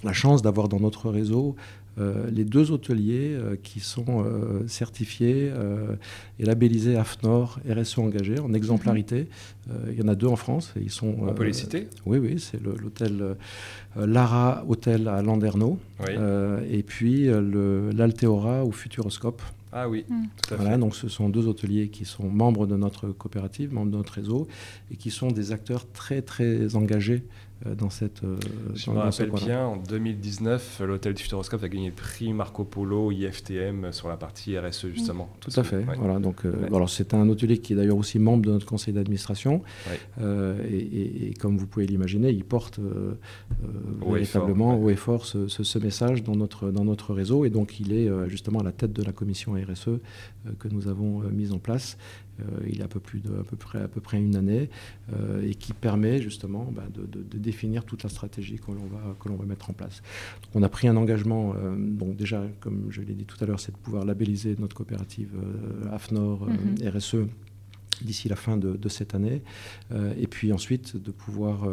la 0.04 0.14
chance 0.14 0.42
d'avoir 0.42 0.68
dans 0.68 0.80
notre 0.80 1.10
réseau 1.10 1.56
euh, 2.00 2.30
les 2.32 2.46
deux 2.46 2.72
hôteliers 2.72 3.34
euh, 3.34 3.58
qui 3.62 3.82
sont 3.82 4.24
euh, 4.24 4.66
certifiés 4.68 5.52
et 6.40 6.46
labellisés 6.46 6.96
AFNOR 6.96 7.60
RSE 7.70 7.98
engagé 8.00 8.40
en 8.40 8.54
exemplarité. 8.54 9.28
il 9.90 10.00
y 10.00 10.02
en 10.02 10.08
a 10.08 10.16
deux 10.16 10.28
en 10.28 10.36
France. 10.36 10.74
Et 10.78 10.84
ils 10.84 10.92
sont, 10.92 11.16
On 11.22 11.34
peut 11.34 11.44
les 11.44 11.54
citer? 11.54 11.88
Oui, 12.06 12.18
oui, 12.18 12.40
c'est 12.40 12.62
l'hôtel 12.62 13.36
Lara 13.96 14.64
Hôtel 14.68 15.08
à 15.08 15.22
Landerneau 15.22 15.80
et 16.70 16.84
puis 16.84 17.30
l'Alteora 17.94 18.66
ou 18.66 18.72
Futuroscope. 18.72 19.42
Ah 19.74 19.88
oui, 19.88 20.06
mm. 20.10 20.24
tout 20.42 20.54
à 20.54 20.58
voilà, 20.58 20.78
Donc 20.78 20.96
ce 20.96 21.08
sont 21.08 21.30
deux 21.30 21.48
hôteliers 21.48 21.88
qui 21.88 22.04
sont 22.04 22.28
membres 22.28 22.68
de 22.68 22.76
notre 22.76 23.08
coopérative, 23.08 23.74
membres 23.74 23.92
de 23.92 23.98
notre 23.98 24.14
réseau, 24.14 24.48
et 24.92 24.98
qui 24.98 25.12
sont 25.12 25.32
des 25.32 25.54
acteurs 25.54 25.90
très 25.92 26.22
très 26.22 26.76
engagés 26.76 27.24
dans 27.66 27.90
cette. 27.90 28.24
Euh, 28.24 28.38
je 28.76 28.90
me 28.90 28.98
rappelle 28.98 29.32
bien, 29.32 29.66
en 29.66 29.78
2019, 29.78 30.82
l'hôtel 30.86 31.14
du 31.14 31.22
Futuroscope 31.22 31.64
a 31.64 31.70
gagné 31.70 31.88
le 31.88 31.96
prix 31.96 32.34
Marco 32.34 32.64
Polo 32.64 33.12
IFTM 33.12 33.92
sur 33.92 34.08
la 34.08 34.18
partie 34.18 34.58
RSE 34.58 34.88
justement. 34.88 35.32
Tout 35.40 35.52
à 35.56 35.64
fait. 35.64 35.84
Voilà, 35.98 36.20
donc, 36.20 36.46
euh, 36.46 36.54
alors 36.68 36.90
c'est 36.90 37.14
un 37.14 37.28
hôtelier 37.30 37.60
qui 37.60 37.74
est 37.74 37.76
d'ailleurs 37.76 37.98
aussi 37.98 38.20
membre 38.20 38.46
de 38.46 38.52
notre 38.52 38.66
conseil 38.66 38.94
d'administration, 38.94 39.62
et, 40.20 41.34
comme 41.40 41.58
vous 41.58 41.68
pouvez 41.68 41.86
l'imaginer, 41.86 42.30
il 42.32 42.44
porte 42.44 42.80
véritablement 44.06 44.78
haut 44.78 44.90
et 44.90 44.96
fort 44.96 45.26
ce, 45.26 45.48
ce, 45.48 45.80
message 45.80 46.24
dans 46.24 46.36
notre 46.36 46.72
dans 46.72 46.86
notre 46.86 47.14
réseau, 47.14 47.46
et 47.46 47.50
donc 47.50 47.80
il 47.80 47.94
est 47.94 48.10
justement 48.28 48.60
à 48.60 48.64
la 48.64 48.72
tête 48.72 48.94
de 48.94 49.04
la 49.04 49.12
commission 49.12 49.54
RSE 49.54 50.00
que 50.60 50.68
nous 50.68 50.88
avons 50.88 51.20
mise 51.32 51.54
en 51.54 51.60
place 51.60 51.98
euh, 52.31 52.31
il 52.68 52.78
y 52.78 52.82
a 52.82 52.86
un 52.86 52.88
peu, 52.88 53.00
plus 53.00 53.20
de, 53.20 53.40
à 53.40 53.44
peu, 53.44 53.56
près, 53.56 53.82
à 53.82 53.88
peu 53.88 54.02
près 54.02 54.18
une 54.18 54.36
année, 54.36 54.70
euh, 55.14 55.48
et 55.48 55.56
qui 55.56 55.74
permet 55.74 56.22
justement 56.22 56.72
bah, 56.72 56.84
de, 56.94 57.38
définir 57.38 57.86
toute 57.86 58.04
la 58.04 58.10
stratégie 58.10 58.58
que 58.58 58.72
l'on 58.72 58.86
va, 58.86 59.16
que 59.20 59.30
l'on 59.30 59.36
va 59.36 59.46
mettre 59.46 59.70
en 59.70 59.74
place. 59.74 60.02
on 60.54 60.64
a 60.64 60.70
pris 60.70 60.88
un 60.88 60.96
engagement, 60.96 61.54
euh, 61.56 61.76
donc 61.76 62.16
déjà, 62.16 62.44
comme 62.60 62.88
je 62.90 63.02
l'ai 63.02 63.14
dit 63.14 63.26
tout 63.26 63.38
à 63.42 63.46
l'heure, 63.46 63.60
c'est 63.60 63.72
de 63.72 63.78
pouvoir 63.78 64.06
labelliser 64.06 64.56
notre 64.60 64.76
coopérative 64.76 65.32
AFNOR 65.92 66.48
mhm. 66.48 66.90
RSE 66.90 67.16
d'ici 68.02 68.30
la 68.30 68.36
fin 68.36 68.58
de, 68.58 68.90
cette 68.90 69.14
année. 69.14 69.44
et 70.18 70.26
puis 70.26 70.52
ensuite, 70.52 70.98
de 70.98 71.12
pouvoir 71.12 71.68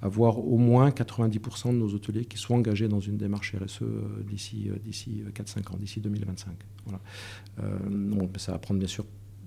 avoir 0.00 0.38
au 0.38 0.56
moins 0.56 0.88
90% 0.88 1.72
de 1.72 1.76
nos 1.76 1.92
hôteliers 1.92 2.24
qui 2.24 2.38
soient 2.38 2.56
engagés 2.56 2.88
dans 2.88 3.00
une 3.00 3.18
démarche 3.18 3.54
RSE 3.54 3.82
d'ici, 4.26 4.70
d'ici 4.82 5.22
4-5 5.34 5.72
ans, 5.72 5.76
d'ici 5.78 6.00
2025. 6.00 6.54
Voilà. 6.86 7.00
bon, 7.90 8.30
ça 8.38 8.52
va 8.52 8.58
prendre 8.58 8.80
bien 8.80 8.88
sûr 8.88 9.04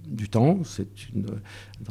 du 0.08 0.30
temps. 0.30 0.60
C'est 0.64 0.88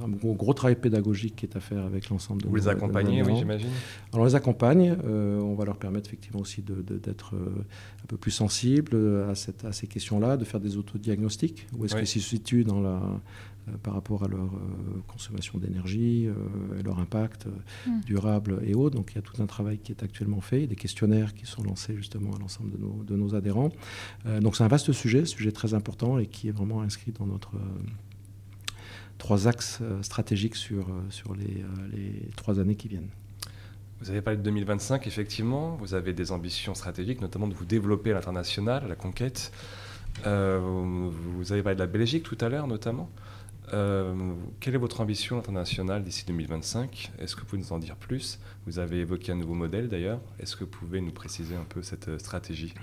un 0.03 0.09
gros, 0.09 0.55
travail 0.55 0.77
pédagogique 0.77 1.37
qui 1.37 1.47
est 1.47 1.57
à 1.57 1.61
faire 1.61 1.85
avec 1.85 2.09
l'ensemble 2.09 2.43
de 2.43 2.49
Vous 2.49 2.57
les 2.57 2.69
accompagnez, 2.69 3.23
oui, 3.23 3.35
j'imagine 3.37 3.69
Alors, 4.13 4.25
on 4.25 4.27
les 4.27 4.35
accompagne. 4.35 4.97
Euh, 5.05 5.41
on 5.41 5.55
va 5.55 5.65
leur 5.65 5.77
permettre 5.77 6.09
effectivement 6.09 6.41
aussi 6.41 6.63
d'être 6.63 7.35
euh, 7.35 7.65
un 8.03 8.07
peu 8.07 8.17
plus 8.17 8.31
sensibles 8.31 8.97
à, 9.29 9.35
cette, 9.35 9.65
à 9.65 9.73
ces 9.73 9.87
questions-là, 9.87 10.37
de 10.37 10.45
faire 10.45 10.61
des 10.61 10.77
autodiagnostics. 10.77 11.67
Où 11.77 11.85
est-ce 11.85 11.97
qu'ils 11.97 12.07
se 12.07 12.21
situent 12.21 12.65
dans 12.65 12.81
la, 12.81 13.01
euh, 13.69 13.73
par 13.83 13.95
rapport 13.95 14.25
à 14.25 14.29
leur 14.29 14.51
consommation 15.07 15.59
d'énergie, 15.59 16.29
et 16.79 16.83
leur 16.83 16.99
impact 16.99 17.47
hmm. 17.87 18.01
durable 18.07 18.61
et 18.65 18.75
autres. 18.75 18.97
Donc 18.97 19.13
il 19.13 19.17
y 19.17 19.19
a 19.19 19.23
tout 19.23 19.43
un 19.43 19.47
travail 19.47 19.79
qui 19.79 19.93
est 19.93 20.03
actuellement 20.03 20.41
fait, 20.41 20.67
des 20.67 20.77
questionnaires 20.77 21.35
qui 21.35 21.47
sont 21.47 21.63
lancés 21.63 21.97
justement 21.97 22.35
à 22.35 22.39
l'ensemble 22.39 22.71
de 22.71 22.79
nos, 22.79 23.05
de 23.05 23.17
nos, 23.17 23.35
adhérents. 23.35 23.71
donc 24.41 24.57
c'est 24.57 24.65
un 24.65 24.69
vaste 24.69 24.93
sujet, 24.93 25.25
sujet 25.25 25.53
très 25.53 25.75
important 25.75 26.19
et 26.19 26.27
qui 26.27 26.49
est 26.49 26.53
vraiment 26.53 26.81
inscrit 26.83 27.13
dans 27.13 27.27
notre 27.27 27.53
trois 29.19 29.49
axes 29.49 29.79
euh, 29.83 30.03
stratégiques 30.03 30.57
sur, 30.57 30.89
euh, 30.89 31.03
sur 31.11 31.35
les, 31.35 31.63
euh, 31.63 31.89
les 31.93 32.29
trois 32.37 32.61
années 32.61 32.77
qui 32.77 32.89
viennent. 32.89 33.11
Vous 34.01 34.11
avez 34.11 34.21
parlé 34.21 34.37
de 34.37 34.43
2025, 34.43 35.07
effectivement. 35.07 35.77
Vous 35.77 35.95
avez 35.95 36.13
des 36.13 36.33
ambitions 36.33 36.75
stratégiques, 36.75 37.21
notamment 37.21 37.49
de 37.49 37.55
vous 37.55 37.65
développer 37.65 38.11
à 38.11 38.15
l'international, 38.15 38.85
à 38.85 38.89
la 38.89 38.95
conquête. 38.95 39.53
vous 40.23 41.53
avez 41.53 41.63
parlé 41.63 41.77
de 41.77 41.81
la 41.81 41.87
Belgique 41.87 42.23
tout 42.23 42.37
à 42.43 42.51
l'heure, 42.51 42.67
notamment. 42.67 43.09
quelle 43.71 44.75
est 44.75 44.79
votre 44.79 45.01
ambition 45.01 45.39
internationale 45.39 46.05
d'ici 46.05 46.27
2025 46.27 47.13
Est-ce 47.19 47.35
que 47.35 47.41
vous 47.41 47.47
pouvez 47.47 47.63
nous 47.63 47.73
en 47.73 47.79
dire 47.79 47.97
plus? 47.97 48.39
Vous 48.67 48.79
avez 48.79 48.99
évoqué 48.99 49.33
un 49.33 49.37
nouveau 49.37 49.55
modèle 49.55 49.89
d'ailleurs. 49.89 50.21
Est-ce 50.41 50.57
que 50.57 50.65
vous 50.65 50.71
pouvez 50.71 51.01
nous 51.01 51.13
préciser 51.13 51.57
un 51.57 51.65
peu 51.65 51.81
cette 51.81 52.19
stratégie? 52.21 52.75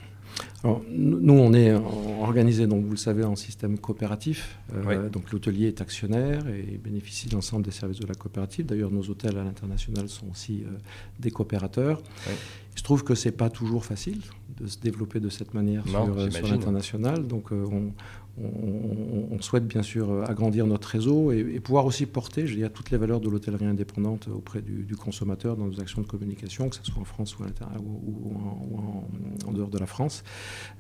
Nous, 0.63 1.34
on 1.34 1.54
est 1.54 1.73
organisé, 2.21 2.67
donc 2.67 2.86
vous 2.86 2.91
le 2.91 2.97
savez, 2.97 3.23
en 3.26 3.36
système 3.36 3.78
coopératif. 3.78 4.58
Euh, 4.73 5.10
donc 5.10 5.32
l'hôtelier 5.32 5.67
est 5.67 5.82
actionnaire 5.82 6.47
et 6.47 6.78
bénéficie 6.78 7.28
de 7.28 7.34
l'ensemble 7.34 7.65
des 7.65 7.71
services 7.71 7.99
de 7.99 8.08
la 8.08 8.13
coopérative. 8.13 8.65
D'ailleurs, 8.65 8.91
nos 8.91 9.04
hôtels 9.10 9.38
à 9.38 9.43
l'international 9.43 10.08
sont 10.08 10.30
aussi 10.32 10.63
euh, 10.63 10.69
des 11.19 11.32
coopérateurs. 11.32 12.02
Il 12.76 12.80
se 12.80 12.84
trouve 12.84 13.04
que 13.04 13.13
c'est 13.13 13.34
pas 13.34 13.49
toujours 13.49 13.84
facile 13.84 14.21
de 14.58 14.67
se 14.67 14.80
développer 14.80 15.19
de 15.19 15.30
cette 15.30 15.54
manière 15.54 15.86
sur, 15.86 16.17
euh, 16.17 16.30
sur 16.30 16.47
l'international. 16.47 17.28
Donc 17.28 17.52
on, 17.52 17.91
on, 18.41 19.39
souhaite 19.41 19.67
bien 19.67 19.84
sûr 19.84 20.10
euh, 20.10 20.24
agrandir 20.26 20.65
notre 20.65 20.88
réseau 20.88 21.32
et, 21.32 21.60
pouvoir 21.60 21.86
aussi 21.86 22.06
porter 22.06 22.48
je 22.48 22.65
toutes 22.67 22.91
les 22.91 22.98
valeurs 22.98 23.19
de 23.19 23.30
l'hôtellerie 23.30 23.65
indépendante 23.65 24.28
auprès 24.28 24.62
du, 24.62 24.96
consommateur 24.96 25.58
dans 25.58 25.67
nos 25.67 25.80
actions 25.82 26.02
de 26.02 26.08
communication, 26.08 26.69
que 26.69 26.76
ce 26.76 26.84
soit 26.84 27.02
en 27.02 27.06
France 27.06 27.38
ou, 27.38 27.43
en, 29.46 29.52
dehors 29.52 29.69
de 29.69 29.78
la 29.78 29.86
France. 29.86 30.24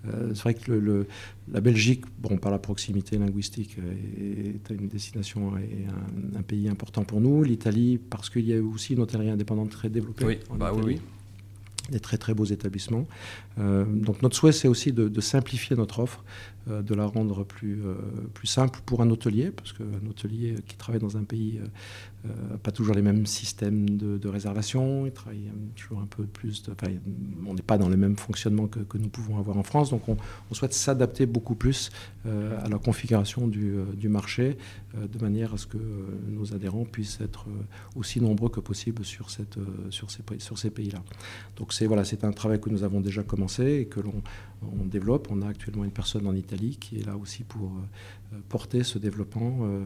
Euh, 0.07 0.29
c'est 0.33 0.41
vrai 0.41 0.53
que 0.53 0.71
le, 0.71 1.07
la 1.51 1.61
Belgique, 1.61 2.05
bon, 2.19 2.37
par 2.37 2.51
la 2.51 2.59
proximité 2.59 3.17
linguistique, 3.17 3.77
est, 4.17 4.69
une 4.69 4.87
destination 4.87 5.57
et 5.57 5.85
un, 6.37 6.41
pays 6.41 6.69
important 6.69 7.03
pour 7.03 7.21
nous. 7.21 7.43
L'Italie, 7.43 7.97
parce 7.97 8.29
qu'il 8.29 8.45
y 8.45 8.53
a 8.53 8.61
aussi 8.61 8.93
une 8.93 9.01
hôtellerie 9.01 9.29
indépendante 9.29 9.69
très 9.69 9.89
développée. 9.89 10.25
Oui, 10.25 10.39
bah 10.57 10.71
oui 10.73 10.99
des 11.89 11.99
très 11.99 12.17
très 12.17 12.33
beaux 12.33 12.45
établissements. 12.45 13.07
Euh, 13.59 13.85
donc 13.85 14.21
notre 14.21 14.35
souhait, 14.35 14.51
c'est 14.51 14.67
aussi 14.67 14.91
de, 14.91 15.21
simplifier 15.21 15.75
notre 15.75 15.99
offre, 15.99 16.23
euh, 16.23 16.52
de 16.67 16.95
la 16.95 17.05
rendre 17.05 17.43
plus, 17.43 17.81
euh, 17.83 17.95
plus 18.33 18.47
simple 18.47 18.79
pour 18.85 19.01
un 19.01 19.09
hôtelier, 19.09 19.51
parce 19.51 19.73
qu'un 19.73 20.07
hôtelier 20.09 20.55
qui 20.65 20.75
travaille 20.77 21.01
dans 21.01 21.17
un 21.17 21.23
pays 21.23 21.59
n'a 22.23 22.57
pas 22.57 22.71
toujours 22.71 22.95
les 22.95 23.01
mêmes 23.01 23.25
systèmes 23.25 23.97
de, 23.97 24.29
réservation, 24.29 25.05
il 25.05 25.11
travaille 25.11 25.51
toujours 25.75 25.99
un 25.99 26.05
peu 26.05 26.23
plus, 26.23 26.63
de, 26.63 26.73
on 27.45 27.53
n'est 27.53 27.61
pas 27.61 27.77
dans 27.77 27.89
le 27.89 27.97
même 27.97 28.15
fonctionnement 28.15 28.67
que, 28.67 28.97
nous 28.97 29.09
pouvons 29.09 29.37
avoir 29.39 29.57
en 29.57 29.63
France, 29.63 29.89
donc 29.89 30.07
on, 30.07 30.15
souhaite 30.53 30.73
s'adapter 30.73 31.25
beaucoup 31.25 31.55
plus 31.55 31.89
à 32.25 32.69
la 32.69 32.77
configuration 32.77 33.47
du, 33.47 33.75
du 33.97 34.07
marché, 34.07 34.57
de 34.95 35.19
manière 35.19 35.53
à 35.53 35.57
ce 35.57 35.67
que 35.67 35.77
nos 36.29 36.53
adhérents 36.53 36.85
puissent 36.85 37.19
être 37.19 37.45
aussi 37.95 38.21
nombreux 38.21 38.49
que 38.49 38.61
possible 38.61 39.03
sur, 39.03 39.29
cette, 39.29 39.57
sur 39.89 40.09
ces, 40.09 40.23
sur 40.37 40.57
ces 40.57 40.69
pays-là. 40.69 41.03
Donc 41.57 41.73
c'est 41.73 41.87
voilà, 41.87 42.03
un 42.21 42.31
travail 42.31 42.61
que 42.61 42.69
nous 42.69 42.83
avons 42.83 43.01
déjà 43.01 43.23
commencé 43.23 43.79
et 43.81 43.85
que 43.85 43.99
l'on 43.99 44.21
développe. 44.85 45.27
On 45.29 45.41
a 45.41 45.47
actuellement 45.47 45.83
une 45.83 45.91
personne 45.91 46.25
en 46.27 46.35
Italie 46.35 46.52
qui 46.79 46.99
est 46.99 47.05
là 47.05 47.17
aussi 47.17 47.43
pour 47.43 47.71
euh, 47.71 48.37
porter 48.49 48.83
ce 48.83 48.97
développement 48.97 49.59
euh, 49.61 49.83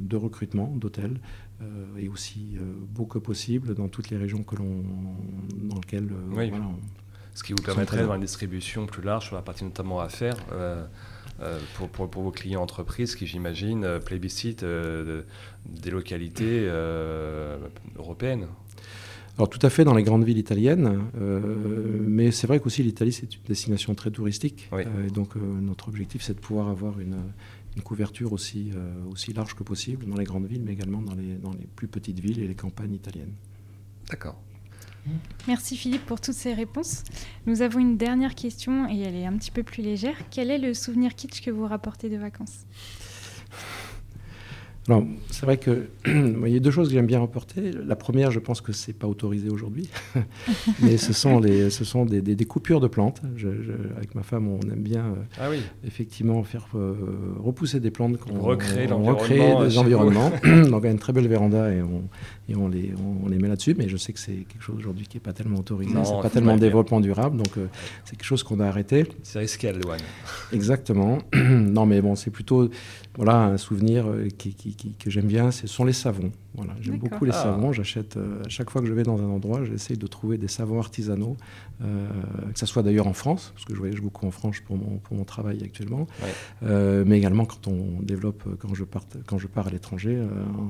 de 0.00 0.16
recrutement 0.16 0.66
d'hôtels 0.76 1.18
euh, 1.62 1.84
et 1.98 2.08
aussi 2.08 2.56
beau 2.88 3.06
que 3.06 3.18
possible 3.18 3.74
dans 3.74 3.88
toutes 3.88 4.10
les 4.10 4.16
régions 4.16 4.42
que 4.42 4.56
l'on, 4.56 4.82
dans 5.62 5.76
lesquelles 5.76 6.10
ce 7.34 7.44
qui 7.44 7.52
vous 7.52 7.62
permettrait 7.62 7.98
d'avoir 7.98 8.16
une 8.16 8.22
distribution 8.22 8.86
plus 8.86 9.02
large 9.02 9.26
sur 9.26 9.36
la 9.36 9.42
partie 9.42 9.64
notamment 9.64 10.00
affaires 10.00 10.36
pour, 11.74 11.88
pour, 11.88 12.22
vos 12.22 12.30
clients 12.32 12.62
entreprises 12.62 13.14
qui, 13.14 13.26
j'imagine, 13.26 14.00
plébiscitent 14.04 14.64
des 14.64 15.90
localités 15.90 16.68
européennes. 17.96 18.46
Alors 19.36 19.48
tout 19.48 19.64
à 19.64 19.70
fait 19.70 19.84
dans 19.84 19.94
les 19.94 20.02
grandes 20.02 20.24
villes 20.24 20.38
italiennes, 20.38 21.00
euh, 21.18 21.40
mais 22.06 22.30
c'est 22.30 22.46
vrai 22.46 22.60
qu'aussi 22.60 22.82
l'Italie 22.82 23.12
c'est 23.12 23.34
une 23.34 23.42
destination 23.46 23.94
très 23.94 24.10
touristique. 24.10 24.68
Euh, 24.72 25.06
et 25.06 25.10
donc 25.10 25.36
euh, 25.36 25.40
notre 25.40 25.88
objectif 25.88 26.22
c'est 26.22 26.34
de 26.34 26.40
pouvoir 26.40 26.68
avoir 26.68 27.00
une, 27.00 27.16
couverture 27.84 28.34
aussi, 28.34 28.72
aussi 29.10 29.32
large 29.32 29.54
que 29.54 29.62
possible 29.62 30.04
dans 30.04 30.16
les 30.16 30.24
grandes 30.24 30.44
villes, 30.44 30.62
mais 30.62 30.72
également 30.72 31.00
dans 31.00 31.14
les, 31.14 31.36
dans 31.36 31.52
les 31.52 31.66
plus 31.76 31.88
petites 31.88 32.20
villes 32.20 32.40
et 32.40 32.46
les 32.46 32.54
campagnes 32.54 32.92
italiennes. 32.92 33.32
D'accord. 34.10 34.38
Merci 35.48 35.76
Philippe 35.76 36.04
pour 36.04 36.20
toutes 36.20 36.34
ces 36.34 36.52
réponses. 36.52 37.04
Nous 37.46 37.62
avons 37.62 37.78
une 37.78 37.96
dernière 37.96 38.34
question 38.34 38.86
et 38.88 39.00
elle 39.00 39.14
est 39.14 39.24
un 39.24 39.36
petit 39.38 39.50
peu 39.50 39.62
plus 39.62 39.82
légère. 39.82 40.16
Quel 40.30 40.50
est 40.50 40.58
le 40.58 40.74
souvenir 40.74 41.14
kitsch 41.14 41.40
que 41.40 41.50
vous 41.50 41.66
rapportez 41.66 42.10
de 42.10 42.18
vacances? 42.18 42.66
Alors, 44.90 45.04
c'est 45.30 45.46
vrai 45.46 45.56
que 45.56 45.86
il 46.06 46.48
y 46.52 46.56
a 46.56 46.58
deux 46.58 46.72
choses 46.72 46.88
que 46.88 46.94
j'aime 46.94 47.06
bien 47.06 47.20
reporter. 47.20 47.70
La 47.86 47.94
première, 47.94 48.32
je 48.32 48.40
pense 48.40 48.60
que 48.60 48.72
c'est 48.72 48.92
pas 48.92 49.06
autorisé 49.06 49.48
aujourd'hui, 49.48 49.88
mais 50.82 50.96
ce 50.96 51.12
sont, 51.12 51.38
les, 51.38 51.70
ce 51.70 51.84
sont 51.84 52.04
des, 52.04 52.20
des, 52.20 52.44
coupures 52.44 52.80
de 52.80 52.88
plantes. 52.88 53.22
Je, 53.36 53.48
avec 53.96 54.16
ma 54.16 54.24
femme, 54.24 54.48
on 54.48 54.58
aime 54.62 54.82
bien 54.82 55.04
euh, 55.04 55.14
ah 55.38 55.48
oui. 55.48 55.60
effectivement 55.84 56.42
faire 56.42 56.66
euh, 56.74 56.94
repousser 57.38 57.78
des 57.78 57.92
plantes, 57.92 58.18
on, 58.32 58.40
recrée, 58.40 58.90
on 58.90 59.04
recrée 59.04 59.38
des 59.64 59.78
environnements. 59.78 60.32
Donc, 60.42 60.82
on 60.82 60.88
a 60.88 60.90
une 60.90 60.98
très 60.98 61.12
belle 61.12 61.28
véranda 61.28 61.72
et 61.72 61.82
on, 61.82 62.02
et 62.48 62.56
on 62.56 62.66
les, 62.66 62.92
on, 63.24 63.28
les 63.28 63.38
met 63.38 63.46
là-dessus. 63.46 63.76
Mais 63.78 63.88
je 63.88 63.96
sais 63.96 64.12
que 64.12 64.18
c'est 64.18 64.44
quelque 64.48 64.62
chose 64.62 64.76
aujourd'hui 64.76 65.06
qui 65.06 65.18
n'est 65.18 65.22
pas 65.22 65.32
tellement 65.32 65.60
autorisé, 65.60 65.94
c'est 66.04 66.20
pas 66.20 66.30
tellement 66.30 66.56
développement 66.56 67.00
durable, 67.00 67.36
donc 67.36 67.58
euh, 67.58 67.66
c'est 68.04 68.16
quelque 68.16 68.26
chose 68.26 68.42
qu'on 68.42 68.58
a 68.58 68.66
arrêté. 68.66 69.06
C'est 69.22 69.38
risqué 69.38 69.68
à 69.68 69.72
la 69.72 69.78
douane. 69.78 70.00
Exactement. 70.52 71.18
non, 71.34 71.86
mais 71.86 72.00
bon, 72.00 72.16
c'est 72.16 72.32
plutôt 72.32 72.68
voilà 73.16 73.44
un 73.44 73.56
souvenir 73.56 74.06
qui, 74.36 74.54
qui 74.54 74.79
que 74.98 75.10
j'aime 75.10 75.26
bien, 75.26 75.50
ce 75.50 75.66
sont 75.66 75.84
les 75.84 75.92
savons. 75.92 76.32
Voilà, 76.54 76.74
j'aime 76.80 76.98
beaucoup 76.98 77.24
les 77.24 77.32
ah. 77.32 77.42
savons. 77.42 77.72
J'achète 77.72 78.16
euh, 78.16 78.42
à 78.44 78.48
chaque 78.48 78.70
fois 78.70 78.80
que 78.80 78.86
je 78.88 78.92
vais 78.92 79.04
dans 79.04 79.20
un 79.20 79.28
endroit, 79.28 79.64
j'essaye 79.64 79.96
de 79.96 80.06
trouver 80.06 80.36
des 80.36 80.48
savons 80.48 80.80
artisanaux, 80.80 81.36
euh, 81.82 82.08
que 82.52 82.58
ce 82.58 82.66
soit 82.66 82.82
d'ailleurs 82.82 83.06
en 83.06 83.12
France, 83.12 83.52
parce 83.54 83.64
que 83.64 83.74
je 83.74 83.78
voyage 83.78 84.00
beaucoup 84.00 84.26
en 84.26 84.30
France 84.30 84.56
pour 84.60 84.76
mon, 84.76 84.98
pour 84.98 85.16
mon 85.16 85.24
travail 85.24 85.62
actuellement, 85.62 86.08
euh, 86.64 87.04
mais 87.06 87.18
également 87.18 87.44
quand 87.44 87.68
on 87.68 88.02
développe, 88.02 88.42
quand 88.58 88.74
je, 88.74 88.84
part, 88.84 89.04
quand 89.26 89.38
je 89.38 89.46
pars 89.46 89.68
à 89.68 89.70
l'étranger, 89.70 90.20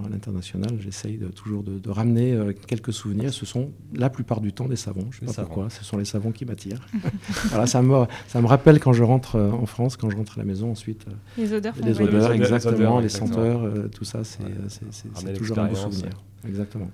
à 0.05 0.09
l'international, 0.11 0.77
j'essaye 0.81 1.17
de, 1.17 1.29
toujours 1.29 1.63
de, 1.63 1.91
ramener 1.91 2.39
quelques 2.67 2.93
souvenirs. 2.93 3.33
Ce 3.33 3.47
sont 3.47 3.71
la 3.95 4.11
plupart 4.11 4.41
du 4.41 4.53
temps 4.53 4.69
des 4.69 4.77
savons. 4.77 5.07
Je 5.11 5.25
ne 5.25 5.31
sais 5.31 5.37
pas 5.37 5.43
pourquoi, 5.45 5.71
ce 5.71 5.83
sont 5.83 5.97
les 5.97 6.05
savons 6.05 6.31
qui 6.31 6.45
m'attirent. 6.45 6.87
voilà, 7.49 7.67
ça 7.67 7.81
me, 7.83 8.05
ça 8.29 8.41
me 8.41 8.47
rappelle 8.47 8.81
quand 8.81 8.93
je 8.93 9.03
rentre 9.03 9.37
en 9.41 9.67
France, 9.67 9.97
quand 9.97 10.11
je 10.11 10.17
rentre 10.17 10.35
à 10.37 10.41
la 10.41 10.45
maison 10.45 10.71
ensuite. 10.71 11.07
Les 11.39 11.53
odeurs, 11.53 11.75
les 11.83 12.01
odeurs, 12.01 12.33
exactement, 12.33 13.01
les, 13.01 13.09
senteurs, 13.09 13.91
tout 13.91 14.05
ça, 14.05 14.21
c'est 14.25 15.33
toujours 15.33 15.70
Exactement. 16.47 16.91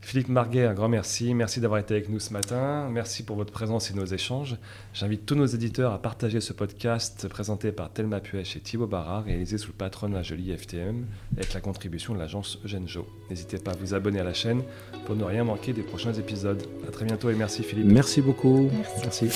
Philippe 0.00 0.28
Marguet, 0.28 0.64
un 0.64 0.74
grand 0.74 0.88
merci. 0.88 1.34
Merci 1.34 1.60
d'avoir 1.60 1.80
été 1.80 1.94
avec 1.94 2.08
nous 2.08 2.20
ce 2.20 2.32
matin. 2.32 2.88
Merci 2.90 3.24
pour 3.24 3.36
votre 3.36 3.52
présence 3.52 3.90
et 3.90 3.94
nos 3.94 4.06
échanges. 4.06 4.56
J'invite 4.94 5.26
tous 5.26 5.34
nos 5.34 5.46
éditeurs 5.46 5.92
à 5.92 6.00
partager 6.00 6.40
ce 6.40 6.52
podcast 6.52 7.28
présenté 7.28 7.72
par 7.72 7.92
Thelma 7.92 8.20
Puech 8.20 8.56
et 8.56 8.60
Thibaut 8.60 8.86
Barrard, 8.86 9.24
réalisé 9.24 9.58
sous 9.58 9.68
le 9.68 9.74
patron 9.74 10.08
de 10.08 10.14
la 10.14 10.22
jolie 10.22 10.56
FTM, 10.56 11.04
avec 11.36 11.52
la 11.52 11.60
contribution 11.60 12.14
de 12.14 12.18
l'agence 12.18 12.58
Eugène 12.64 12.88
Jo. 12.88 13.06
N'hésitez 13.28 13.58
pas 13.58 13.72
à 13.72 13.76
vous 13.76 13.92
abonner 13.92 14.20
à 14.20 14.24
la 14.24 14.34
chaîne 14.34 14.62
pour 15.04 15.16
ne 15.16 15.24
rien 15.24 15.44
manquer 15.44 15.72
des 15.72 15.82
prochains 15.82 16.14
épisodes. 16.14 16.62
À 16.86 16.90
très 16.90 17.04
bientôt 17.04 17.28
et 17.30 17.34
merci 17.34 17.62
Philippe. 17.62 17.86
Merci 17.86 18.22
beaucoup. 18.22 18.70
merci. 19.02 19.28